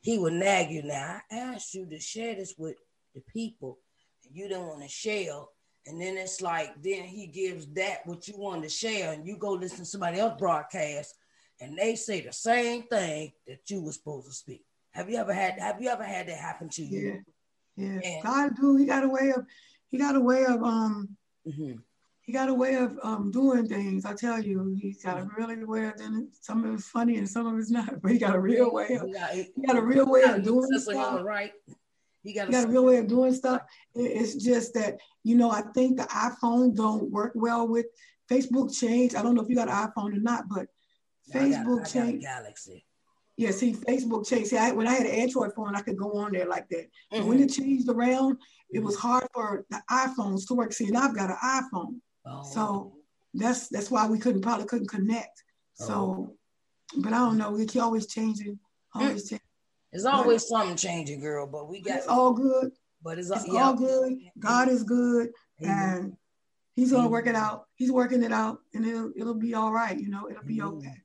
he 0.00 0.18
will 0.18 0.30
nag 0.30 0.70
you 0.70 0.82
now 0.82 1.20
i 1.30 1.36
asked 1.36 1.74
you 1.74 1.86
to 1.86 1.98
share 1.98 2.34
this 2.34 2.54
with 2.58 2.76
the 3.14 3.20
people 3.32 3.78
and 4.24 4.36
you 4.36 4.48
didn't 4.48 4.66
want 4.66 4.82
to 4.82 4.88
share 4.88 5.40
and 5.86 6.00
then 6.00 6.16
it's 6.16 6.40
like 6.40 6.70
then 6.82 7.04
he 7.04 7.26
gives 7.26 7.66
that 7.68 8.06
what 8.06 8.26
you 8.26 8.34
want 8.36 8.62
to 8.62 8.68
share 8.68 9.12
and 9.12 9.26
you 9.26 9.36
go 9.36 9.52
listen 9.52 9.78
to 9.78 9.84
somebody 9.84 10.18
else 10.18 10.38
broadcast 10.38 11.14
and 11.60 11.78
they 11.78 11.96
say 11.96 12.20
the 12.20 12.32
same 12.32 12.82
thing 12.84 13.32
that 13.46 13.58
you 13.68 13.80
were 13.80 13.92
supposed 13.92 14.26
to 14.26 14.32
speak 14.32 14.66
have 14.96 15.10
you 15.10 15.18
ever 15.18 15.34
had 15.34 15.60
Have 15.60 15.80
you 15.80 15.90
ever 15.90 16.02
had 16.02 16.26
that 16.28 16.38
happen 16.38 16.70
to 16.70 16.82
you? 16.82 17.22
Yeah, 17.76 17.84
yeah. 17.84 18.00
And, 18.02 18.22
God 18.22 18.56
do. 18.58 18.76
He 18.76 18.86
got 18.86 19.04
a 19.04 19.08
way 19.08 19.30
of. 19.36 19.44
He 19.90 19.98
got 19.98 20.16
a 20.16 20.20
way 20.20 20.44
of. 20.44 20.62
Um. 20.62 21.16
Mm-hmm. 21.46 21.78
He 22.22 22.32
got 22.32 22.48
a 22.48 22.54
way 22.54 22.74
of 22.74 22.98
um, 23.04 23.30
doing 23.30 23.68
things. 23.68 24.04
I 24.04 24.12
tell 24.12 24.42
you, 24.42 24.76
he's 24.80 25.00
got 25.00 25.20
a 25.20 25.28
really 25.38 25.62
way 25.62 25.86
of 25.86 25.94
doing 25.94 26.28
Some 26.40 26.64
of 26.64 26.74
it's 26.74 26.88
funny 26.88 27.18
and 27.18 27.28
some 27.28 27.46
of 27.46 27.56
it's 27.56 27.70
not, 27.70 28.02
but 28.02 28.10
he 28.10 28.18
got 28.18 28.34
a 28.34 28.40
real 28.40 28.72
way 28.72 28.98
of. 29.00 29.06
He 29.32 29.62
got 29.64 29.76
a 29.76 29.80
real 29.80 30.10
way 30.10 30.22
of 30.22 30.42
doing 30.42 30.66
stuff. 30.76 31.22
Right. 31.22 31.52
He 32.24 32.34
got, 32.34 32.48
he 32.48 32.52
got 32.52 32.64
a 32.64 32.68
real 32.68 32.84
way 32.84 32.96
of 32.96 33.06
doing 33.06 33.32
stuff. 33.32 33.62
It's 33.94 34.34
just 34.34 34.74
that 34.74 34.98
you 35.22 35.36
know 35.36 35.52
I 35.52 35.62
think 35.72 35.98
the 35.98 36.02
iPhone 36.04 36.74
don't 36.74 37.12
work 37.12 37.30
well 37.36 37.68
with 37.68 37.86
Facebook. 38.28 38.76
Change. 38.76 39.14
I 39.14 39.22
don't 39.22 39.36
know 39.36 39.42
if 39.42 39.48
you 39.48 39.54
got 39.54 39.68
an 39.68 39.88
iPhone 39.88 40.16
or 40.16 40.20
not, 40.20 40.46
but 40.48 40.66
Facebook 41.32 41.88
change. 41.88 42.22
Galaxy. 42.22 42.85
Yeah, 43.36 43.50
see, 43.50 43.74
Facebook 43.74 44.26
changed. 44.26 44.48
See, 44.48 44.56
I, 44.56 44.72
when 44.72 44.88
I 44.88 44.94
had 44.94 45.06
an 45.06 45.12
Android 45.12 45.52
phone, 45.54 45.76
I 45.76 45.82
could 45.82 45.96
go 45.96 46.12
on 46.12 46.32
there 46.32 46.46
like 46.46 46.68
that. 46.70 46.86
Mm-hmm. 46.86 47.18
But 47.18 47.26
when 47.26 47.40
it 47.40 47.52
changed 47.52 47.88
around, 47.88 48.38
it 48.70 48.82
was 48.82 48.96
mm-hmm. 48.96 49.08
hard 49.08 49.26
for 49.34 49.66
the 49.70 49.82
iPhones 49.90 50.46
to 50.48 50.54
work. 50.54 50.72
See, 50.72 50.86
and 50.86 50.96
I've 50.96 51.14
got 51.14 51.30
an 51.30 51.36
iPhone, 51.44 52.00
oh. 52.26 52.42
so 52.42 52.94
that's 53.34 53.68
that's 53.68 53.90
why 53.90 54.06
we 54.06 54.18
couldn't 54.18 54.42
probably 54.42 54.66
couldn't 54.66 54.88
connect. 54.88 55.42
So, 55.74 55.94
oh. 55.94 56.36
but 56.96 57.12
I 57.12 57.18
don't 57.18 57.36
know. 57.36 57.56
Keep 57.56 57.82
always 57.82 58.06
changing, 58.06 58.58
always 58.94 59.28
changing. 59.28 59.40
It's 59.92 60.06
always 60.06 60.42
but, 60.44 60.48
something 60.48 60.76
changing, 60.76 61.20
girl. 61.20 61.46
But 61.46 61.68
we 61.68 61.82
got 61.82 61.98
it's 61.98 62.06
all 62.06 62.32
good. 62.32 62.72
But 63.02 63.18
it's, 63.18 63.30
it's 63.30 63.46
yeah. 63.46 63.66
all 63.66 63.74
good. 63.74 64.14
God 64.38 64.68
is 64.68 64.82
good, 64.82 65.28
and 65.60 66.16
He's 66.76 66.92
gonna 66.92 67.08
work 67.08 67.26
it 67.26 67.34
out. 67.34 67.64
He's 67.74 67.90
working 67.90 68.22
it 68.22 68.32
out, 68.32 68.58
and 68.74 68.84
it'll 68.84 69.10
it'll 69.16 69.34
be 69.34 69.54
all 69.54 69.72
right. 69.72 69.98
You 69.98 70.10
know, 70.10 70.28
it'll 70.30 70.44
be 70.44 70.60
okay. 70.60 71.02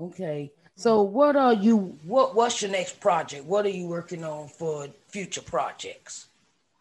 Okay. 0.00 0.52
So 0.76 1.02
what 1.02 1.36
are 1.36 1.52
you 1.52 1.98
what 2.04 2.34
what's 2.34 2.60
your 2.60 2.70
next 2.70 2.98
project? 2.98 3.44
What 3.44 3.64
are 3.64 3.70
you 3.70 3.86
working 3.86 4.24
on 4.24 4.48
for 4.48 4.88
future 5.08 5.42
projects? 5.42 6.28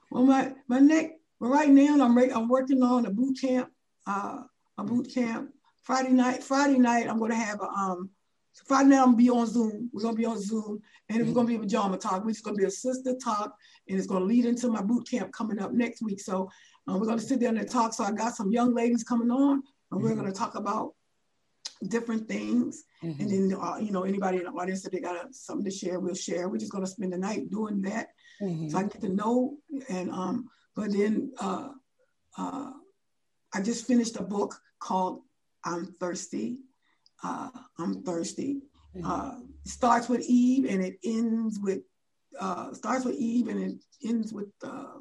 Well 0.09 0.25
my 0.25 0.53
my 0.67 0.79
next 0.79 1.15
well 1.39 1.51
right 1.51 1.69
now 1.69 2.03
I'm 2.03 2.17
I'm 2.17 2.47
working 2.49 2.81
on 2.81 3.05
a 3.05 3.11
boot 3.11 3.37
camp, 3.39 3.69
uh 4.07 4.43
a 4.77 4.83
boot 4.83 5.13
camp. 5.13 5.51
Friday 5.83 6.11
night, 6.11 6.43
Friday 6.43 6.79
night 6.79 7.07
I'm 7.07 7.19
gonna 7.19 7.35
have 7.35 7.59
a 7.61 7.67
um 7.67 8.09
Friday 8.65 8.89
night 8.89 8.99
I'm 8.99 9.05
gonna 9.05 9.17
be 9.17 9.29
on 9.29 9.45
Zoom. 9.45 9.91
We're 9.93 10.01
gonna 10.01 10.15
be 10.15 10.25
on 10.25 10.41
Zoom 10.41 10.81
and 11.09 11.21
it's 11.21 11.31
gonna 11.31 11.47
be 11.47 11.55
a 11.55 11.59
pajama 11.59 11.97
talk. 11.97 12.23
It's 12.27 12.41
gonna 12.41 12.57
be 12.57 12.65
a 12.65 12.71
sister 12.71 13.15
talk 13.23 13.55
and 13.87 13.97
it's 13.97 14.07
gonna 14.07 14.25
lead 14.25 14.45
into 14.45 14.69
my 14.69 14.81
boot 14.81 15.07
camp 15.07 15.31
coming 15.31 15.59
up 15.59 15.71
next 15.71 16.01
week. 16.01 16.19
So 16.19 16.49
um, 16.87 16.99
we're 16.99 17.05
gonna 17.05 17.21
sit 17.21 17.39
there 17.39 17.49
and 17.49 17.69
talk. 17.69 17.93
So 17.93 18.03
I 18.03 18.11
got 18.11 18.35
some 18.35 18.51
young 18.51 18.73
ladies 18.73 19.03
coming 19.03 19.29
on 19.29 19.61
and 19.91 20.01
we're 20.01 20.09
mm-hmm. 20.09 20.21
gonna 20.21 20.31
talk 20.31 20.55
about 20.55 20.95
different 21.87 22.27
things. 22.27 22.83
Mm-hmm. 23.03 23.21
And 23.21 23.31
then, 23.51 23.59
uh, 23.59 23.77
you 23.77 23.91
know, 23.91 24.03
anybody 24.03 24.37
in 24.37 24.45
the 24.45 24.51
audience, 24.51 24.85
if 24.85 24.91
they 24.91 24.99
got 24.99 25.15
a, 25.15 25.33
something 25.33 25.65
to 25.65 25.71
share, 25.71 25.99
we'll 25.99 26.15
share. 26.15 26.49
We're 26.49 26.57
just 26.57 26.71
going 26.71 26.83
to 26.83 26.89
spend 26.89 27.13
the 27.13 27.17
night 27.17 27.49
doing 27.49 27.81
that. 27.83 28.09
Mm-hmm. 28.41 28.69
So 28.69 28.77
I 28.77 28.83
get 28.83 29.01
to 29.01 29.09
know. 29.09 29.57
And, 29.89 30.11
um, 30.11 30.49
but 30.75 30.91
then 30.91 31.31
uh, 31.39 31.69
uh, 32.37 32.71
I 33.53 33.61
just 33.61 33.85
finished 33.85 34.15
a 34.17 34.23
book 34.23 34.55
called 34.79 35.21
I'm 35.63 35.95
Thirsty. 35.99 36.59
Uh, 37.23 37.49
I'm 37.77 38.03
Thirsty. 38.03 38.61
Mm-hmm. 38.95 39.09
Uh, 39.09 39.39
it 39.65 39.69
starts 39.69 40.09
with 40.09 40.21
Eve 40.27 40.65
and 40.69 40.83
it 40.83 40.97
ends 41.03 41.59
with, 41.61 41.79
uh, 42.39 42.73
starts 42.73 43.05
with 43.05 43.15
Eve 43.15 43.47
and 43.47 43.63
it 43.63 44.07
ends 44.07 44.33
with 44.33 44.49
uh, 44.63 44.97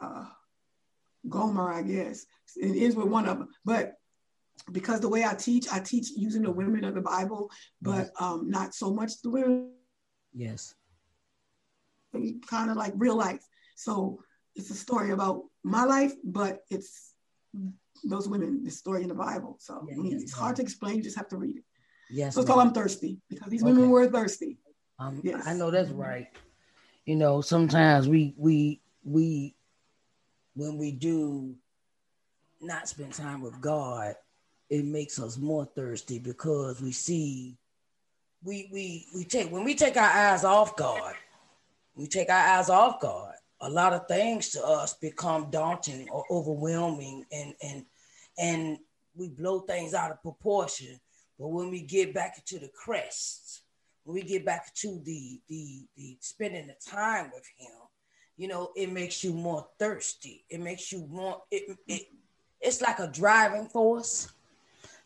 uh, 0.00 0.26
Gomer, 1.28 1.72
I 1.72 1.82
guess. 1.82 2.24
It 2.56 2.82
ends 2.82 2.96
with 2.96 3.06
one 3.06 3.28
of 3.28 3.38
them. 3.38 3.48
But 3.64 3.94
because 4.72 5.00
the 5.00 5.08
way 5.08 5.24
I 5.24 5.34
teach, 5.34 5.66
I 5.72 5.80
teach 5.80 6.10
using 6.16 6.42
the 6.42 6.50
women 6.50 6.84
of 6.84 6.94
the 6.94 7.00
Bible, 7.00 7.50
but 7.80 8.10
um, 8.20 8.50
not 8.50 8.74
so 8.74 8.92
much 8.92 9.20
the 9.22 9.30
women. 9.30 9.72
Yes. 10.34 10.74
Kind 12.48 12.70
of 12.70 12.76
like 12.76 12.92
real 12.96 13.16
life. 13.16 13.44
So 13.76 14.20
it's 14.54 14.70
a 14.70 14.74
story 14.74 15.10
about 15.12 15.42
my 15.62 15.84
life, 15.84 16.12
but 16.24 16.60
it's 16.70 17.14
those 18.04 18.28
women, 18.28 18.64
the 18.64 18.70
story 18.70 19.02
in 19.02 19.08
the 19.08 19.14
Bible. 19.14 19.56
So 19.60 19.86
yeah, 19.88 19.96
yes, 20.02 20.22
it's 20.22 20.32
hard 20.32 20.56
to 20.56 20.62
explain. 20.62 20.96
You 20.96 21.02
just 21.02 21.16
have 21.16 21.28
to 21.28 21.36
read 21.36 21.56
it. 21.56 21.64
Yes. 22.10 22.34
So 22.34 22.40
it's 22.40 22.50
called 22.50 22.60
I'm 22.60 22.72
thirsty 22.72 23.18
because 23.28 23.50
these 23.50 23.62
okay. 23.62 23.72
women 23.72 23.90
were 23.90 24.08
thirsty. 24.08 24.58
Um, 24.98 25.20
yes. 25.22 25.46
I 25.46 25.54
know 25.54 25.70
that's 25.70 25.90
right. 25.90 26.26
You 27.06 27.16
know, 27.16 27.40
sometimes 27.40 28.08
we 28.08 28.34
we 28.36 28.80
we 29.04 29.54
when 30.54 30.76
we 30.76 30.92
do 30.92 31.54
not 32.60 32.88
spend 32.88 33.12
time 33.14 33.40
with 33.40 33.60
God, 33.60 34.14
it 34.70 34.84
makes 34.84 35.18
us 35.18 35.36
more 35.36 35.64
thirsty 35.64 36.18
because 36.20 36.80
we 36.80 36.92
see 36.92 37.58
we 38.42 38.68
we 38.72 39.06
we 39.14 39.24
take 39.24 39.50
when 39.50 39.64
we 39.64 39.74
take 39.74 39.96
our 39.96 40.08
eyes 40.08 40.44
off 40.44 40.76
God, 40.76 41.14
we 41.94 42.06
take 42.06 42.30
our 42.30 42.58
eyes 42.58 42.70
off 42.70 43.00
God. 43.00 43.34
A 43.60 43.68
lot 43.68 43.92
of 43.92 44.08
things 44.08 44.50
to 44.50 44.64
us 44.64 44.94
become 44.94 45.50
daunting 45.50 46.08
or 46.08 46.24
overwhelming, 46.30 47.26
and 47.30 47.54
and 47.62 47.84
and 48.38 48.78
we 49.14 49.28
blow 49.28 49.60
things 49.60 49.92
out 49.92 50.12
of 50.12 50.22
proportion. 50.22 50.98
But 51.38 51.48
when 51.48 51.70
we 51.70 51.82
get 51.82 52.14
back 52.14 52.38
into 52.38 52.64
the 52.64 52.72
crest, 52.72 53.62
when 54.04 54.14
we 54.14 54.22
get 54.22 54.46
back 54.46 54.72
to 54.76 55.00
the 55.04 55.40
the 55.48 55.82
the 55.96 56.16
spending 56.20 56.68
the 56.68 56.76
time 56.90 57.30
with 57.34 57.44
Him, 57.58 57.76
you 58.38 58.48
know, 58.48 58.70
it 58.76 58.90
makes 58.90 59.22
you 59.22 59.34
more 59.34 59.66
thirsty. 59.78 60.44
It 60.48 60.60
makes 60.60 60.92
you 60.92 61.06
more. 61.10 61.42
it. 61.50 61.76
it 61.86 62.06
it's 62.62 62.82
like 62.82 62.98
a 62.98 63.08
driving 63.08 63.66
force 63.66 64.28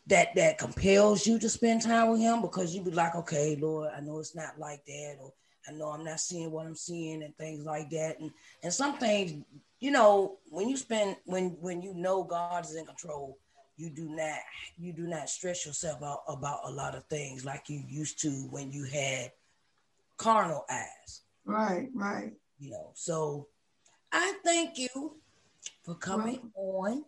that 0.07 0.35
that 0.35 0.57
compels 0.57 1.25
you 1.25 1.39
to 1.39 1.49
spend 1.49 1.81
time 1.81 2.11
with 2.11 2.19
him 2.21 2.41
because 2.41 2.75
you 2.75 2.83
be 2.83 2.91
like, 2.91 3.15
okay, 3.15 3.57
Lord, 3.59 3.91
I 3.95 4.01
know 4.01 4.19
it's 4.19 4.35
not 4.35 4.59
like 4.59 4.85
that, 4.85 5.17
or 5.19 5.33
I 5.67 5.71
know 5.71 5.89
I'm 5.89 6.03
not 6.03 6.19
seeing 6.19 6.51
what 6.51 6.67
I'm 6.67 6.75
seeing 6.75 7.23
and 7.23 7.35
things 7.37 7.65
like 7.65 7.89
that. 7.91 8.19
And 8.19 8.31
and 8.63 8.71
some 8.71 8.97
things, 8.97 9.43
you 9.79 9.91
know, 9.91 10.37
when 10.49 10.69
you 10.69 10.77
spend 10.77 11.17
when 11.25 11.57
when 11.59 11.81
you 11.81 11.93
know 11.93 12.23
God 12.23 12.65
is 12.65 12.75
in 12.75 12.85
control, 12.85 13.37
you 13.77 13.89
do 13.89 14.07
not 14.09 14.39
you 14.77 14.93
do 14.93 15.07
not 15.07 15.29
stress 15.29 15.65
yourself 15.65 16.03
out 16.03 16.21
about 16.27 16.59
a 16.65 16.71
lot 16.71 16.95
of 16.95 17.05
things 17.05 17.43
like 17.43 17.69
you 17.69 17.81
used 17.87 18.19
to 18.21 18.29
when 18.51 18.71
you 18.71 18.83
had 18.85 19.31
carnal 20.17 20.65
eyes. 20.69 21.21
Right, 21.45 21.89
right. 21.93 22.33
You 22.59 22.71
know, 22.71 22.91
so 22.93 23.47
I 24.11 24.35
thank 24.43 24.77
you 24.77 25.17
for 25.83 25.95
coming 25.95 26.51
well, 26.53 26.91
on 26.91 27.05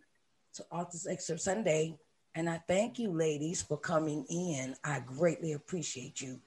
to 0.55 0.65
Authors 0.71 1.07
Excerpt 1.07 1.41
Sunday 1.41 1.95
and 2.37 2.47
I 2.47 2.61
thank 2.67 2.99
you, 2.99 3.09
ladies, 3.09 3.63
for 3.63 3.77
coming 3.77 4.23
in. 4.29 4.75
I 4.83 4.99
greatly 4.99 5.53
appreciate 5.53 6.21
you. 6.21 6.39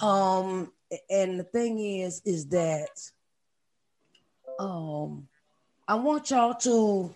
Um, 0.00 0.72
and 1.10 1.38
the 1.38 1.44
thing 1.44 1.78
is, 1.78 2.22
is 2.24 2.46
that 2.46 2.88
um, 4.58 5.28
I 5.86 5.96
want 5.96 6.30
y'all 6.30 6.54
to 6.54 7.14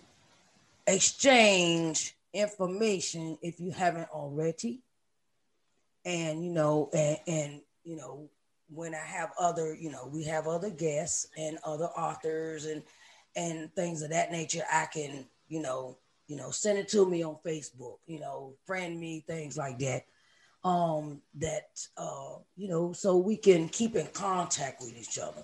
exchange 0.85 2.15
information 2.33 3.39
if 3.41 3.59
you 3.59 3.71
haven't 3.71 4.09
already. 4.11 4.83
And 6.05 6.45
you 6.45 6.51
know, 6.51 6.91
and, 6.93 7.17
and 7.25 7.61
you 7.83 7.95
know, 7.95 8.29
when 8.69 8.93
I 8.93 9.03
have 9.03 9.31
other, 9.39 9.73
you 9.73 9.89
know, 9.89 10.07
we 10.13 10.23
have 10.25 10.47
other 10.47 10.69
guests 10.69 11.25
and 11.35 11.57
other 11.65 11.87
authors 11.87 12.65
and 12.65 12.83
and 13.35 13.73
things 13.73 14.03
of 14.03 14.11
that 14.11 14.31
nature, 14.31 14.63
I 14.71 14.85
can, 14.85 15.25
you 15.47 15.61
know, 15.61 15.97
you 16.27 16.35
know, 16.35 16.51
send 16.51 16.77
it 16.77 16.89
to 16.89 17.05
me 17.09 17.23
on 17.23 17.37
Facebook, 17.45 17.97
you 18.05 18.19
know, 18.19 18.53
friend 18.65 18.99
me, 18.99 19.23
things 19.25 19.57
like 19.57 19.79
that. 19.79 20.03
Um, 20.63 21.21
that 21.35 21.69
uh, 21.95 22.35
you 22.57 22.67
know, 22.67 22.91
so 22.91 23.17
we 23.17 23.37
can 23.37 23.69
keep 23.69 23.95
in 23.95 24.07
contact 24.07 24.81
with 24.81 24.97
each 24.97 25.17
other. 25.17 25.43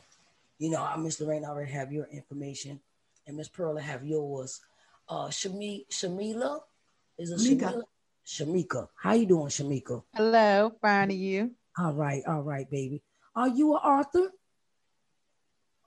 You 0.60 0.72
know, 0.72 0.84
I 0.84 0.98
Miss 0.98 1.22
Lorraine 1.22 1.46
already 1.46 1.72
have 1.72 1.92
your 1.92 2.08
information, 2.08 2.80
and 3.26 3.38
Miss 3.38 3.48
Pearl 3.48 3.78
I 3.78 3.82
have 3.82 4.06
yours. 4.06 4.60
Uh 5.08 5.28
Shami 5.28 5.86
Shamila 5.90 6.62
is 7.18 7.32
it 7.32 7.60
Shamika. 7.60 7.84
Shamika. 8.26 8.88
How 8.96 9.14
you 9.14 9.26
doing, 9.26 9.48
Shamika? 9.48 10.04
Hello, 10.16 10.74
fine 10.82 11.10
to 11.10 11.14
you. 11.14 11.52
All 11.78 11.94
right, 11.94 12.24
all 12.28 12.42
right, 12.42 12.70
baby. 12.70 13.02
Are 13.36 13.48
you 13.48 13.74
an 13.74 13.82
author? 13.84 14.32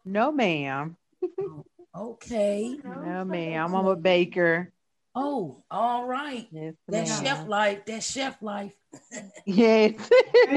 No, 0.04 0.32
ma'am. 0.32 0.96
oh, 1.40 1.64
okay. 1.94 2.78
No, 2.84 3.24
ma'am. 3.24 3.74
I'm 3.74 3.86
a 3.86 3.96
baker. 3.96 4.72
Oh, 5.18 5.64
all 5.70 6.06
right. 6.06 6.46
Yes, 6.52 6.74
that 6.88 7.06
chef 7.06 7.48
life. 7.48 7.86
That 7.86 8.02
chef 8.02 8.42
life. 8.42 8.74
yes. 9.46 10.10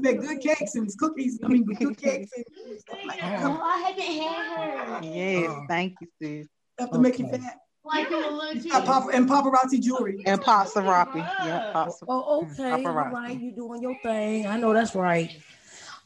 make 0.00 0.20
good 0.20 0.40
cakes 0.40 0.74
and 0.74 0.90
cookies. 0.98 1.38
I 1.44 1.46
mean, 1.46 1.62
good 1.62 1.96
cakes 1.96 2.32
and 2.36 2.80
stuff 2.80 2.98
like 3.06 3.20
that. 3.20 3.44
Oh, 3.44 3.60
I 3.62 3.78
haven't 3.78 4.02
had 4.02 5.04
her. 5.04 5.06
Yes, 5.06 5.50
oh. 5.50 5.64
thank 5.68 5.94
you, 6.00 6.08
sis. 6.20 6.48
Have 6.80 6.90
to 6.90 6.96
okay. 6.96 7.02
make 7.02 7.18
you 7.20 7.28
fat. 7.28 7.58
Like 7.84 8.08
pop- 8.84 9.14
and 9.14 9.28
paparazzi 9.28 9.80
jewelry. 9.80 10.22
And 10.26 10.40
paparazzi. 10.40 11.16
Yeah, 11.16 11.72
paparazzi. 11.72 12.04
Oh, 12.08 12.42
okay. 12.42 12.62
Paparazzi. 12.62 12.86
All 12.86 13.12
right. 13.12 13.40
You 13.40 13.52
doing 13.52 13.82
your 13.82 13.96
thing. 14.02 14.48
I 14.48 14.56
know 14.56 14.72
that's 14.72 14.96
right. 14.96 15.30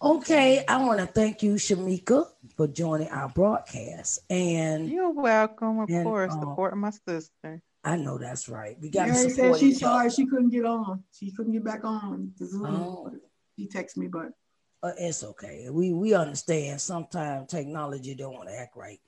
Okay, 0.03 0.63
I 0.69 0.85
want 0.85 1.01
to 1.01 1.07
thank 1.07 1.43
you, 1.43 1.55
Shamika, 1.55 2.29
for 2.55 2.67
joining 2.67 3.09
our 3.09 3.31
broadcast. 3.31 4.19
And 4.29 4.91
you're 4.91 5.11
welcome, 5.11 5.79
of 5.79 5.89
and, 5.89 6.05
course, 6.05 6.35
um, 6.35 6.41
supporting 6.41 6.81
my 6.81 6.91
sister. 6.91 7.63
I 7.87 7.97
know 7.97 8.19
that's 8.19 8.49
right. 8.49 8.77
We 8.81 8.91
got 8.91 9.09
Mary 9.09 9.31
said 9.31 9.57
she's 9.59 9.79
sorry 9.79 10.11
she 10.11 10.27
couldn't 10.27 10.51
get 10.51 10.65
on. 10.65 11.05
She 11.13 11.31
couldn't 11.31 11.53
get 11.53 11.65
back 11.65 11.85
on. 11.85 12.33
Oh. 12.57 13.13
She 13.57 13.69
texted 13.69 13.99
me, 13.99 14.09
but 14.09 14.33
uh, 14.83 14.91
it's 14.99 15.23
okay. 15.23 15.69
We 15.71 15.93
we 15.93 16.13
understand. 16.13 16.81
Sometimes 16.81 17.49
technology 17.49 18.17
don't 18.17 18.35
want 18.35 18.49
to 18.49 18.59
act 18.59 18.77
right. 18.77 18.99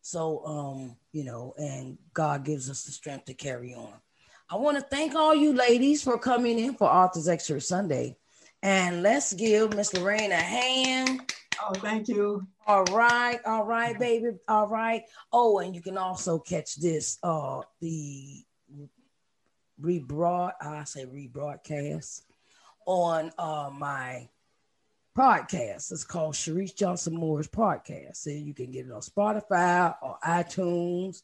So 0.00 0.46
um, 0.46 0.96
you 1.10 1.24
know, 1.24 1.54
and 1.58 1.98
God 2.14 2.44
gives 2.44 2.70
us 2.70 2.84
the 2.84 2.92
strength 2.92 3.24
to 3.24 3.34
carry 3.34 3.74
on. 3.74 3.94
I 4.48 4.54
want 4.54 4.76
to 4.76 4.82
thank 4.84 5.16
all 5.16 5.34
you 5.34 5.52
ladies 5.52 6.04
for 6.04 6.16
coming 6.16 6.60
in 6.60 6.74
for 6.74 6.88
Authors 6.88 7.26
Excerpt 7.26 7.64
Sunday. 7.64 8.16
And 8.62 9.02
let's 9.02 9.32
give 9.32 9.74
Miss 9.74 9.92
Lorraine 9.92 10.32
a 10.32 10.36
hand. 10.36 11.34
Oh, 11.62 11.72
thank 11.74 12.08
you. 12.08 12.46
All 12.66 12.84
right, 12.84 13.38
all 13.44 13.64
right, 13.64 13.98
baby. 13.98 14.28
All 14.48 14.68
right. 14.68 15.02
Oh, 15.32 15.58
and 15.58 15.74
you 15.74 15.82
can 15.82 15.98
also 15.98 16.38
catch 16.38 16.76
this 16.76 17.18
uh 17.22 17.62
the 17.80 18.44
rebroad 19.80 20.52
I 20.60 20.84
say 20.84 21.06
rebroadcast 21.06 22.22
on 22.86 23.32
uh 23.38 23.70
my 23.72 24.28
podcast. 25.16 25.92
It's 25.92 26.04
called 26.04 26.34
Sharice 26.34 26.74
Johnson 26.74 27.14
Moore's 27.14 27.48
podcast. 27.48 28.16
So 28.16 28.30
you 28.30 28.54
can 28.54 28.70
get 28.70 28.86
it 28.86 28.92
on 28.92 29.00
Spotify 29.00 29.94
or 30.02 30.18
iTunes. 30.24 31.22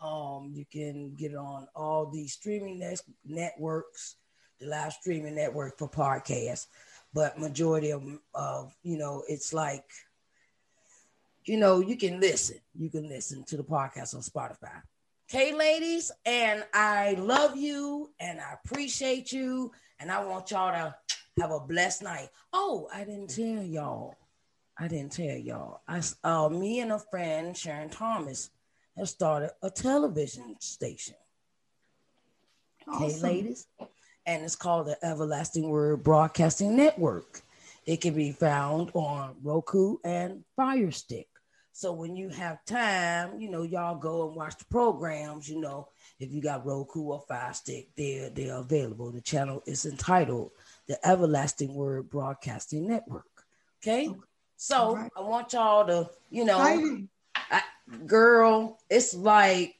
Um, 0.00 0.52
you 0.54 0.64
can 0.70 1.14
get 1.14 1.32
it 1.32 1.36
on 1.36 1.68
all 1.74 2.06
the 2.06 2.26
streaming 2.28 2.78
net- 2.78 3.00
networks, 3.24 4.16
the 4.60 4.66
live 4.66 4.92
streaming 4.92 5.34
network 5.34 5.78
for 5.78 5.88
podcasts 5.88 6.66
but 7.16 7.38
majority 7.38 7.92
of, 7.92 8.04
of 8.34 8.76
you 8.82 8.98
know 8.98 9.24
it's 9.26 9.54
like 9.54 9.90
you 11.46 11.56
know 11.56 11.80
you 11.80 11.96
can 11.96 12.20
listen. 12.20 12.58
You 12.78 12.90
can 12.90 13.08
listen 13.08 13.42
to 13.44 13.56
the 13.56 13.64
podcast 13.64 14.14
on 14.14 14.20
spotify. 14.20 14.82
Okay 15.28 15.54
ladies 15.54 16.12
and 16.26 16.62
i 16.74 17.14
love 17.18 17.56
you 17.56 18.10
and 18.20 18.38
i 18.38 18.52
appreciate 18.62 19.32
you 19.32 19.72
and 19.98 20.12
i 20.12 20.22
want 20.22 20.50
y'all 20.50 20.70
to 20.70 20.94
have 21.40 21.50
a 21.50 21.58
blessed 21.58 22.02
night. 22.02 22.28
Oh 22.52 22.86
i 22.92 23.02
didn't 23.02 23.30
tell 23.30 23.64
y'all. 23.64 24.14
I 24.78 24.86
didn't 24.86 25.12
tell 25.12 25.38
y'all. 25.38 25.80
I 25.88 26.02
uh, 26.22 26.50
me 26.50 26.80
and 26.80 26.92
a 26.92 26.98
friend 26.98 27.56
sharon 27.56 27.88
thomas 27.88 28.50
have 28.98 29.08
started 29.08 29.52
a 29.62 29.70
television 29.70 30.56
station. 30.60 31.16
Okay 32.86 33.06
awesome. 33.06 33.22
ladies 33.22 33.66
and 34.26 34.44
it's 34.44 34.56
called 34.56 34.88
the 34.88 34.98
Everlasting 35.04 35.68
Word 35.68 36.02
Broadcasting 36.02 36.76
Network. 36.76 37.42
It 37.86 38.00
can 38.00 38.14
be 38.14 38.32
found 38.32 38.90
on 38.94 39.36
Roku 39.42 39.98
and 40.04 40.44
Fire 40.56 40.90
Stick. 40.90 41.28
So 41.72 41.92
when 41.92 42.16
you 42.16 42.30
have 42.30 42.64
time, 42.64 43.40
you 43.40 43.50
know, 43.50 43.62
y'all 43.62 43.96
go 43.96 44.26
and 44.26 44.36
watch 44.36 44.56
the 44.56 44.64
programs, 44.64 45.48
you 45.48 45.60
know, 45.60 45.88
if 46.18 46.32
you 46.32 46.40
got 46.40 46.66
Roku 46.66 47.02
or 47.02 47.20
Fire 47.28 47.52
Stick, 47.52 47.88
they're 47.96 48.30
they're 48.30 48.56
available. 48.56 49.12
The 49.12 49.20
channel 49.20 49.62
is 49.66 49.86
entitled 49.86 50.50
the 50.88 50.98
Everlasting 51.06 51.74
Word 51.74 52.10
Broadcasting 52.10 52.88
Network. 52.88 53.44
Okay. 53.82 54.10
So 54.56 54.96
right. 54.96 55.10
I 55.16 55.20
want 55.20 55.52
y'all 55.52 55.86
to, 55.86 56.10
you 56.30 56.44
know, 56.44 56.58
I, 56.58 57.62
girl, 58.06 58.78
it's 58.88 59.14
like 59.14 59.76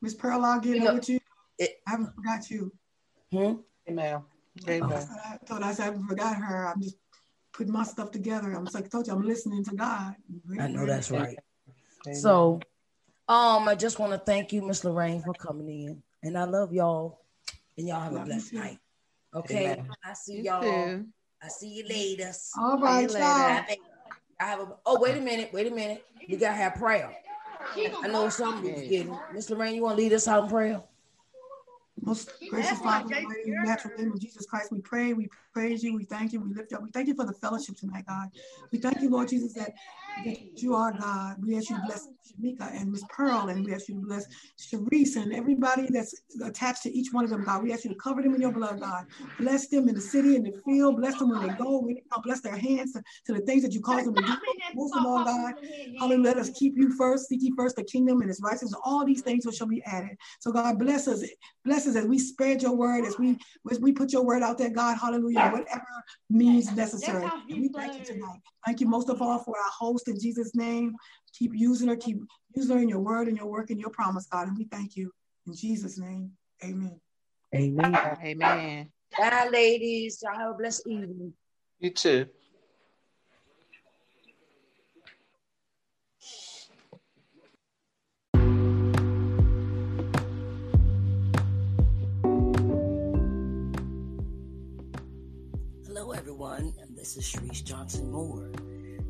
Miss 0.00 0.14
Pearl, 0.14 0.44
I'll 0.44 0.60
get 0.60 0.76
you 0.76 0.82
know, 0.82 0.94
with 0.94 1.08
you. 1.08 1.20
It, 1.58 1.80
I 1.86 1.90
haven't 1.90 2.14
forgot 2.14 2.50
you. 2.50 2.72
Hmm? 3.32 3.52
Email. 3.88 4.24
Email. 4.68 5.08
I 5.24 5.36
thought 5.46 5.62
I 5.62 5.72
said 5.72 5.94
I 5.94 6.08
forgot 6.08 6.36
her. 6.36 6.66
I'm 6.66 6.82
just 6.82 6.96
putting 7.52 7.72
my 7.72 7.84
stuff 7.84 8.10
together. 8.10 8.52
I'm 8.52 8.64
like, 8.64 8.86
I 8.86 8.88
told 8.88 9.06
you, 9.06 9.12
I'm 9.12 9.22
listening 9.22 9.64
to 9.64 9.74
God. 9.74 10.14
I 10.58 10.68
know 10.68 10.86
that's 10.86 11.10
right. 11.10 11.38
Amen. 12.06 12.16
So, 12.16 12.60
um, 13.28 13.68
I 13.68 13.74
just 13.74 13.98
want 13.98 14.12
to 14.12 14.18
thank 14.18 14.52
you, 14.52 14.62
Miss 14.62 14.84
Lorraine, 14.84 15.22
for 15.22 15.34
coming 15.34 15.68
in, 15.68 16.02
and 16.22 16.36
I 16.36 16.44
love 16.44 16.72
y'all, 16.72 17.20
and 17.78 17.86
y'all 17.86 18.00
have 18.00 18.14
a 18.14 18.20
blessed 18.20 18.54
night. 18.54 18.78
Okay, 19.34 19.72
Amen. 19.72 19.86
I 20.04 20.12
see 20.14 20.40
you 20.42 20.50
all 20.50 20.62
Too. 20.62 21.06
I 21.42 21.48
see 21.48 21.68
you 21.68 21.88
later. 21.88 22.32
All 22.58 22.78
right, 22.78 23.08
later. 23.08 23.24
I, 23.24 23.76
I 24.40 24.44
have 24.44 24.60
a. 24.60 24.76
Oh, 24.84 25.00
wait 25.00 25.16
a 25.16 25.20
minute. 25.20 25.50
Wait 25.52 25.68
a 25.68 25.70
minute. 25.70 26.04
We 26.28 26.36
gotta 26.36 26.56
have 26.56 26.74
prayer. 26.74 27.16
I 28.02 28.08
know 28.08 28.28
something's 28.28 28.88
getting. 28.88 29.16
Miss 29.32 29.48
Lorraine, 29.48 29.76
you 29.76 29.82
want 29.82 29.96
to 29.96 30.02
lead 30.02 30.12
us 30.12 30.26
out 30.26 30.44
in 30.44 30.50
prayer? 30.50 30.82
Most 32.02 32.32
gracious 32.48 32.78
Father, 32.78 33.14
in 33.14 33.28
the 33.28 33.62
natural 33.64 33.96
name 33.98 34.12
of 34.12 34.20
Jesus 34.20 34.46
Christ, 34.46 34.72
we 34.72 34.80
pray, 34.80 35.12
we 35.12 35.28
praise 35.52 35.82
you, 35.82 35.94
we 35.94 36.04
thank 36.04 36.32
you, 36.32 36.40
we 36.40 36.54
lift 36.54 36.72
up. 36.72 36.82
We 36.82 36.90
thank 36.90 37.08
you 37.08 37.14
for 37.14 37.26
the 37.26 37.32
fellowship 37.32 37.76
tonight, 37.76 38.04
God. 38.06 38.28
We 38.72 38.78
thank 38.78 39.00
you, 39.02 39.10
Lord 39.10 39.28
Jesus, 39.28 39.52
that, 39.54 39.72
that 40.24 40.62
you 40.62 40.74
are 40.74 40.92
God. 40.92 41.36
We 41.44 41.56
ask 41.56 41.70
you 41.70 41.76
to 41.76 41.82
bless 41.86 42.08
Shamika 42.30 42.80
and 42.80 42.92
Miss 42.92 43.04
Pearl, 43.10 43.48
and 43.48 43.64
we 43.64 43.74
ask 43.74 43.88
you 43.88 43.94
to 43.96 44.00
bless 44.00 44.26
Sharice 44.58 45.16
and 45.16 45.32
everybody 45.32 45.88
that's 45.90 46.14
attached 46.44 46.82
to 46.84 46.96
each 46.96 47.12
one 47.12 47.24
of 47.24 47.30
them, 47.30 47.44
God. 47.44 47.62
We 47.62 47.72
ask 47.72 47.84
you 47.84 47.90
to 47.90 47.96
cover 47.96 48.22
them 48.22 48.34
in 48.34 48.40
your 48.40 48.52
blood, 48.52 48.80
God. 48.80 49.06
Bless 49.38 49.68
them 49.68 49.88
in 49.88 49.94
the 49.94 50.00
city, 50.00 50.36
and 50.36 50.46
the 50.46 50.60
field. 50.64 50.96
Bless 50.96 51.18
them 51.18 51.30
when 51.30 51.42
they 51.42 51.54
go. 51.54 51.80
When. 51.80 51.96
Bless 52.22 52.40
their 52.40 52.56
hands 52.56 52.92
to, 52.92 53.02
to 53.26 53.32
the 53.32 53.40
things 53.40 53.62
that 53.62 53.72
you 53.72 53.80
cause 53.80 54.04
them 54.04 54.14
to 54.14 54.22
do. 54.22 54.34
Most 54.74 54.94
of 54.94 55.06
all, 55.06 55.24
God, 55.24 55.54
hallelujah. 55.98 56.22
Let 56.22 56.36
us 56.36 56.50
keep 56.50 56.76
you 56.76 56.94
first. 56.96 57.28
Seek 57.28 57.42
ye 57.42 57.52
first 57.56 57.76
the 57.76 57.84
kingdom 57.84 58.20
and 58.20 58.30
its 58.30 58.40
righteousness. 58.42 58.74
All 58.84 59.04
these 59.04 59.22
things 59.22 59.46
shall 59.56 59.66
be 59.66 59.82
added. 59.84 60.16
So, 60.38 60.52
God, 60.52 60.78
bless 60.78 61.08
us. 61.08 61.24
Bless 61.64 61.86
us 61.86 61.96
as 61.96 62.06
we 62.06 62.18
spread 62.18 62.62
your 62.62 62.74
word, 62.74 63.04
as 63.04 63.18
we 63.18 63.38
as 63.70 63.80
we 63.80 63.92
put 63.92 64.12
your 64.12 64.24
word 64.24 64.42
out 64.42 64.58
there, 64.58 64.70
God, 64.70 64.96
hallelujah, 64.98 65.49
whatever 65.52 65.86
means 66.28 66.74
necessary. 66.74 67.30
we 67.48 67.68
thank 67.68 67.98
you 67.98 68.04
tonight. 68.04 68.40
Thank 68.66 68.80
you 68.80 68.88
most 68.88 69.08
of 69.08 69.20
all 69.22 69.38
for 69.38 69.56
our 69.56 69.70
host 69.78 70.08
in 70.08 70.18
Jesus' 70.18 70.54
name. 70.54 70.94
Keep 71.38 71.52
using 71.54 71.88
her, 71.88 71.96
keep 71.96 72.18
using 72.54 72.76
her 72.76 72.82
in 72.82 72.88
your 72.88 73.00
word 73.00 73.28
and 73.28 73.36
your 73.36 73.46
work 73.46 73.70
and 73.70 73.80
your 73.80 73.90
promise, 73.90 74.26
God. 74.26 74.48
And 74.48 74.56
we 74.56 74.64
thank 74.64 74.96
you 74.96 75.10
in 75.46 75.54
Jesus' 75.54 75.98
name. 75.98 76.32
Amen. 76.64 77.00
Amen. 77.54 77.96
Amen. 78.22 78.90
Bye, 79.18 79.48
ladies. 79.50 80.22
Y'all 80.22 80.38
have 80.38 80.50
a 80.50 80.54
blessed 80.54 80.86
evening. 80.86 81.32
You 81.78 81.90
too. 81.90 82.26
Everyone, 96.30 96.72
and 96.80 96.96
this 96.96 97.16
is 97.16 97.24
Sharice 97.24 97.64
Johnson 97.64 98.12
Moore, 98.12 98.52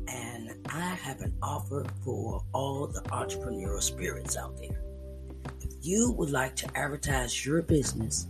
and 0.07 0.55
I 0.73 0.79
have 0.79 1.21
an 1.21 1.31
offer 1.43 1.85
for 2.03 2.43
all 2.51 2.87
the 2.87 3.01
entrepreneurial 3.11 3.79
spirits 3.79 4.35
out 4.35 4.57
there. 4.57 4.81
If 5.61 5.71
you 5.83 6.13
would 6.13 6.31
like 6.31 6.55
to 6.55 6.67
advertise 6.75 7.45
your 7.45 7.61
business 7.61 8.25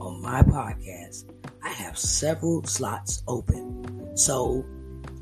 on 0.00 0.22
my 0.22 0.40
podcast, 0.40 1.30
I 1.62 1.68
have 1.68 1.98
several 1.98 2.64
slots 2.64 3.22
open. 3.28 4.16
So 4.16 4.64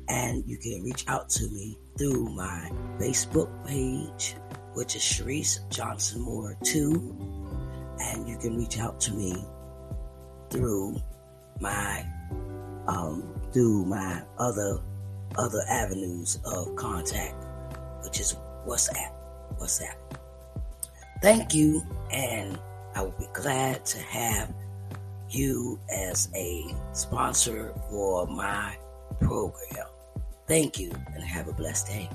And 0.10 0.43
you 0.48 0.58
can 0.58 0.84
reach 0.84 1.06
out 1.08 1.30
to 1.32 1.48
me 1.50 1.78
through 1.98 2.30
my 2.30 2.72
Facebook 3.00 3.50
page, 3.65 4.36
which 4.74 4.96
is 4.96 5.02
Sharice 5.02 5.67
Johnson 5.70 6.22
Moore 6.22 6.58
2. 6.63 7.96
And 8.00 8.28
you 8.28 8.38
can 8.38 8.58
reach 8.58 8.80
out 8.80 9.00
to 9.02 9.13
me 9.13 9.36
through 10.50 11.02
my 11.60 12.06
um, 12.88 13.24
through 13.52 13.86
my 13.86 14.22
other 14.38 14.80
other 15.38 15.62
avenues 15.70 16.39
of 16.46 16.76
contact, 16.76 17.36
which 18.04 18.20
is 18.20 18.36
WhatsApp. 18.65 19.13
WhatsApp. 19.60 19.96
Thank 21.22 21.54
you, 21.54 21.84
and 22.12 22.60
I 22.96 23.02
will 23.02 23.15
be 23.20 23.28
glad 23.34 23.86
to 23.88 24.00
have 24.00 24.54
you 25.30 25.80
as 25.89 26.30
a 26.36 26.74
sponsor 26.93 27.74
for 27.89 28.28
my 28.28 28.78
program. 29.20 29.88
Thank 30.48 30.80
you, 30.80 30.92
and 31.14 31.22
have 31.24 31.50
a 31.50 31.54
blessed 31.54 31.88
day. 31.88 32.10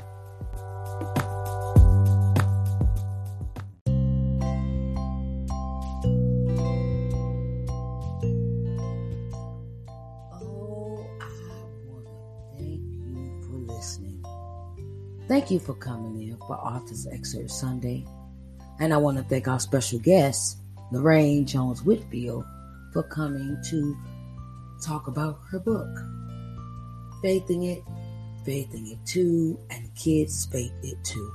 Oh, 10.33 11.07
thank 12.57 12.81
you 12.81 13.43
for 13.43 13.75
listening. 13.75 14.25
Thank 15.29 15.51
you 15.51 15.59
for 15.59 15.75
coming 15.75 16.23
in 16.23 16.39
for 16.39 16.57
Author's 16.57 17.07
Excerpt 17.13 17.51
Sunday. 17.51 18.07
And 18.81 18.95
I 18.95 18.97
want 18.97 19.19
to 19.19 19.25
thank 19.25 19.47
our 19.47 19.61
special 19.61 19.99
guest, 19.99 20.57
Lorraine 20.91 21.45
Jones 21.45 21.83
Whitfield, 21.83 22.47
for 22.95 23.03
coming 23.03 23.59
to 23.69 23.97
talk 24.83 25.07
about 25.07 25.39
her 25.51 25.59
book, 25.59 25.89
Faithing 27.21 27.65
It, 27.65 27.83
Faithing 28.45 28.89
It 28.89 29.05
Too, 29.07 29.59
and 29.71 29.95
Kids 29.95 30.47
Faith 30.47 30.73
It 30.83 31.03
Too. 31.05 31.33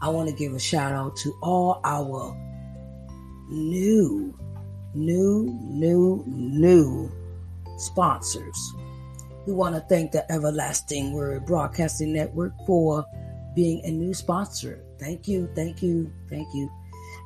I 0.00 0.08
want 0.08 0.28
to 0.28 0.34
give 0.34 0.52
a 0.52 0.58
shout 0.58 0.92
out 0.92 1.16
to 1.18 1.32
all 1.42 1.80
our 1.84 2.36
new, 3.48 4.36
new, 4.94 5.58
new, 5.62 6.24
new 6.26 7.10
sponsors. 7.78 8.74
We 9.46 9.52
want 9.52 9.74
to 9.74 9.80
thank 9.82 10.12
the 10.12 10.30
Everlasting 10.30 11.12
Word 11.12 11.46
Broadcasting 11.46 12.12
Network 12.12 12.52
for 12.66 13.04
being 13.54 13.84
a 13.84 13.90
new 13.90 14.14
sponsor. 14.14 14.84
Thank 14.98 15.28
you, 15.28 15.48
thank 15.54 15.82
you, 15.82 16.12
thank 16.28 16.48
you. 16.54 16.70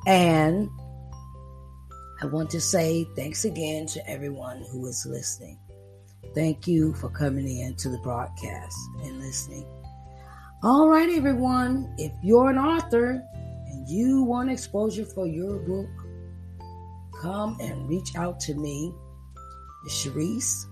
And 0.05 0.69
I 2.21 2.25
want 2.25 2.49
to 2.51 2.61
say 2.61 3.07
thanks 3.15 3.45
again 3.45 3.85
to 3.87 4.09
everyone 4.09 4.65
who 4.71 4.85
is 4.87 5.05
listening. 5.05 5.59
Thank 6.37 6.67
you 6.67 6.93
for 6.93 7.09
coming 7.09 7.47
in 7.47 7.73
to 7.77 7.89
the 7.89 7.97
broadcast 7.97 8.77
and 9.01 9.19
listening. 9.19 9.65
All 10.61 10.87
right, 10.87 11.09
everyone. 11.09 11.91
If 11.97 12.11
you're 12.21 12.51
an 12.51 12.59
author 12.59 13.23
and 13.33 13.89
you 13.89 14.21
want 14.21 14.51
exposure 14.51 15.03
for 15.03 15.25
your 15.25 15.57
book, 15.57 15.89
come 17.19 17.57
and 17.59 17.89
reach 17.89 18.15
out 18.15 18.39
to 18.41 18.53
me, 18.53 18.93
Sharice 19.89 20.67